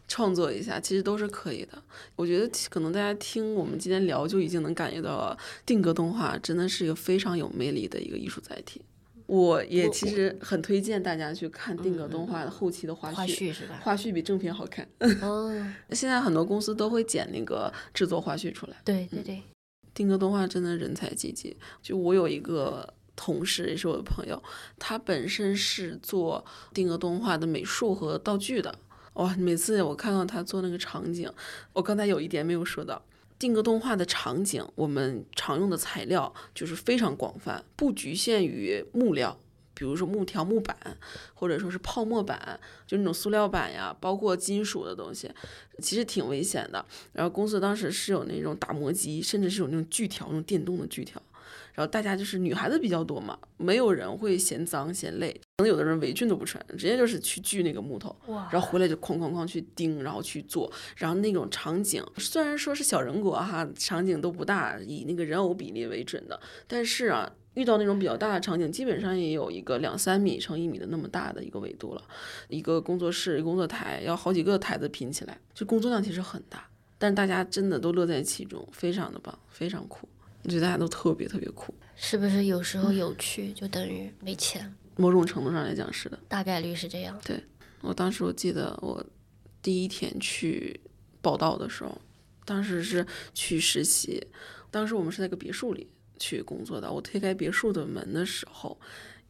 [0.07, 1.81] 创作一下，其实都是可以的。
[2.17, 8.81] 我觉得可能大家听我们今天聊，就已经能感觉到定格动画真的是一个非常有魅力的一个艺术载体。
[9.25, 13.79] 我也其实很推荐大家去看定格动画的后期的花絮，是吧？
[13.81, 14.87] 花絮比正片好看。
[15.21, 15.49] 哦，
[15.91, 18.75] 现在很多公司都会剪那个制作花絮出来。
[18.83, 19.41] 对对对。
[19.93, 21.55] 定格动画真的人才济济。
[21.81, 24.41] 就我有一个同事，也是我的朋友，
[24.79, 26.43] 他本身是做
[26.73, 28.73] 定格动画的美术和道具的。
[29.13, 31.31] 哇，每次我看到他做那个场景，
[31.73, 32.99] 我刚才有一点没有说到，
[33.43, 39.37] 定格动画的场景，我们常用的材料就是非常广泛，不局限于木料。
[39.73, 40.77] 比如说木条、木板，
[41.33, 42.57] 或者说是泡沫板，
[42.87, 45.29] 就那种塑料板呀，包括金属的东西，
[45.79, 46.85] 其实挺危险的。
[47.11, 51.21] 然后公司当时是有那种打磨机，甚至是有那种锯条，那种电动的锯条。
[51.73, 58.15] 然后大家就是女孩子比较多嘛，没有人会嫌脏嫌累，可能有的人围裙都不穿，直接就是去锯那个木头，
[58.51, 60.71] 然后回来就哐哐哐去钉，然后去做。
[60.95, 67.31] 然后那种场景虽然说是小人国哈，场景都不大，以那个人偶比例为准的，但是啊。
[67.53, 72.03] 遇到那种比较大的场景，基本上也有一个两三米乘一米的那么大的一个维度了。
[72.47, 76.67] 一个工作室一、工作台要好几个台子拼起来，就工作量其实很大。
[76.97, 80.09] 但是大家真的都乐在其中，非常的棒，非常酷。
[80.41, 81.71] 我觉得大家都特别特别酷。
[81.95, 84.73] 是不是有时候有趣就等于没钱？
[84.95, 87.19] 某种程度上来讲是的，大概率是这样。
[87.23, 87.41] 对
[87.81, 89.05] 我当时我记得我
[89.61, 90.79] 第一天去
[91.21, 92.01] 报道的时候，
[92.45, 94.25] 当时是去实习，
[94.71, 95.87] 当时我们是在个别墅里。
[96.19, 98.79] 去工作的，我推开别墅的门的时候，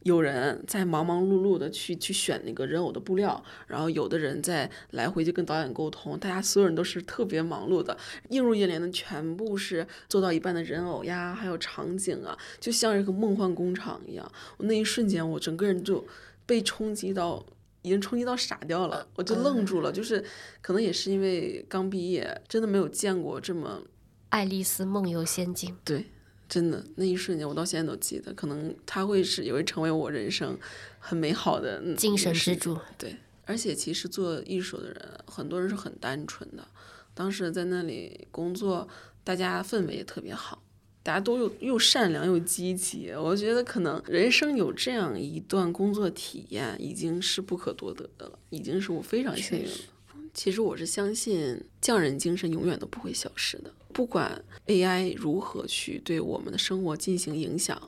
[0.04, 7.96] 有人在忙忙碌碌的去去选那个人偶的布料，然后有的人在来回就跟导演沟通，大家所有人都是特别忙碌的，
[8.28, 14.30] 映入眼帘的全部是做到一半的人偶呀，还有场景啊，就像一个梦幻工厂一样。
[14.58, 16.06] 我那一瞬间，我整个人就
[16.44, 17.44] 被冲击到，
[17.80, 20.22] 已经冲击到傻掉了，我就愣住了，就是
[20.60, 23.80] 可能也是因为刚毕业，真的没有见过这么
[24.28, 26.04] 爱丽丝梦游仙境，对。
[26.54, 28.32] 真的那一瞬间，我到现在都记得。
[28.32, 30.56] 可能他会是也会成为我人生
[31.00, 32.78] 很美好的精神支柱。
[32.96, 36.64] 对，而且其实做艺术的人，很多人是很单纯的。
[37.12, 38.88] 当时在那里工作，
[39.24, 40.62] 大家氛围也特别好，
[41.02, 43.10] 大家都又又善良又积极。
[43.10, 49.74] 我觉得可能人生有这样一段工作体验，已经是不可多得的了，已经是我非常幸运了。
[50.32, 53.72] 其实我是相信匠人精神永远都不会消失的。
[53.94, 57.80] 不管 AI 如何去对我们的生活进行影响，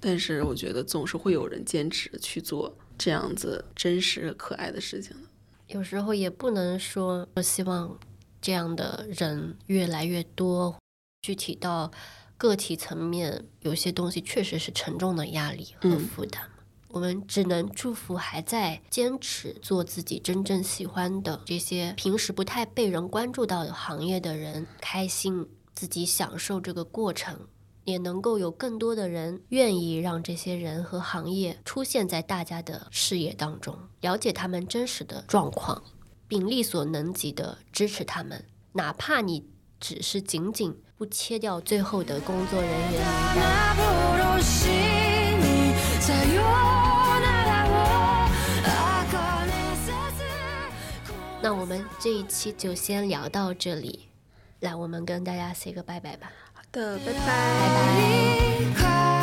[0.00, 5.28] 但是我觉得总是会有人坚持去做这样子真实可爱的事情的。
[5.68, 7.98] 有时候也不能说我希望
[8.40, 10.76] 这样的人越来越多。
[11.22, 11.90] 具体到
[12.36, 16.48] 个体层面，有些东西确实是沉重的压力和负担。
[16.88, 27.48] 我们只能祝福还在坚持做自己真正喜欢的这些平时不太被人关注到的行业的人开心，自己享受这个过程，
[27.84, 35.82] 也能够有更多的人愿意让这些人和行业出现在大家的视野当中，了解他们真实的状况，
[36.26, 39.44] 并力所能及的支持他们，哪怕你
[39.78, 43.00] 只是仅仅不切掉最后的工作人员名
[43.36, 44.95] 单。
[51.46, 54.08] 那我们这一期就先聊到这里，
[54.58, 56.28] 来，我们跟大家 say 个拜拜吧。
[56.52, 57.22] 好的，拜拜，
[58.74, 59.15] 拜拜。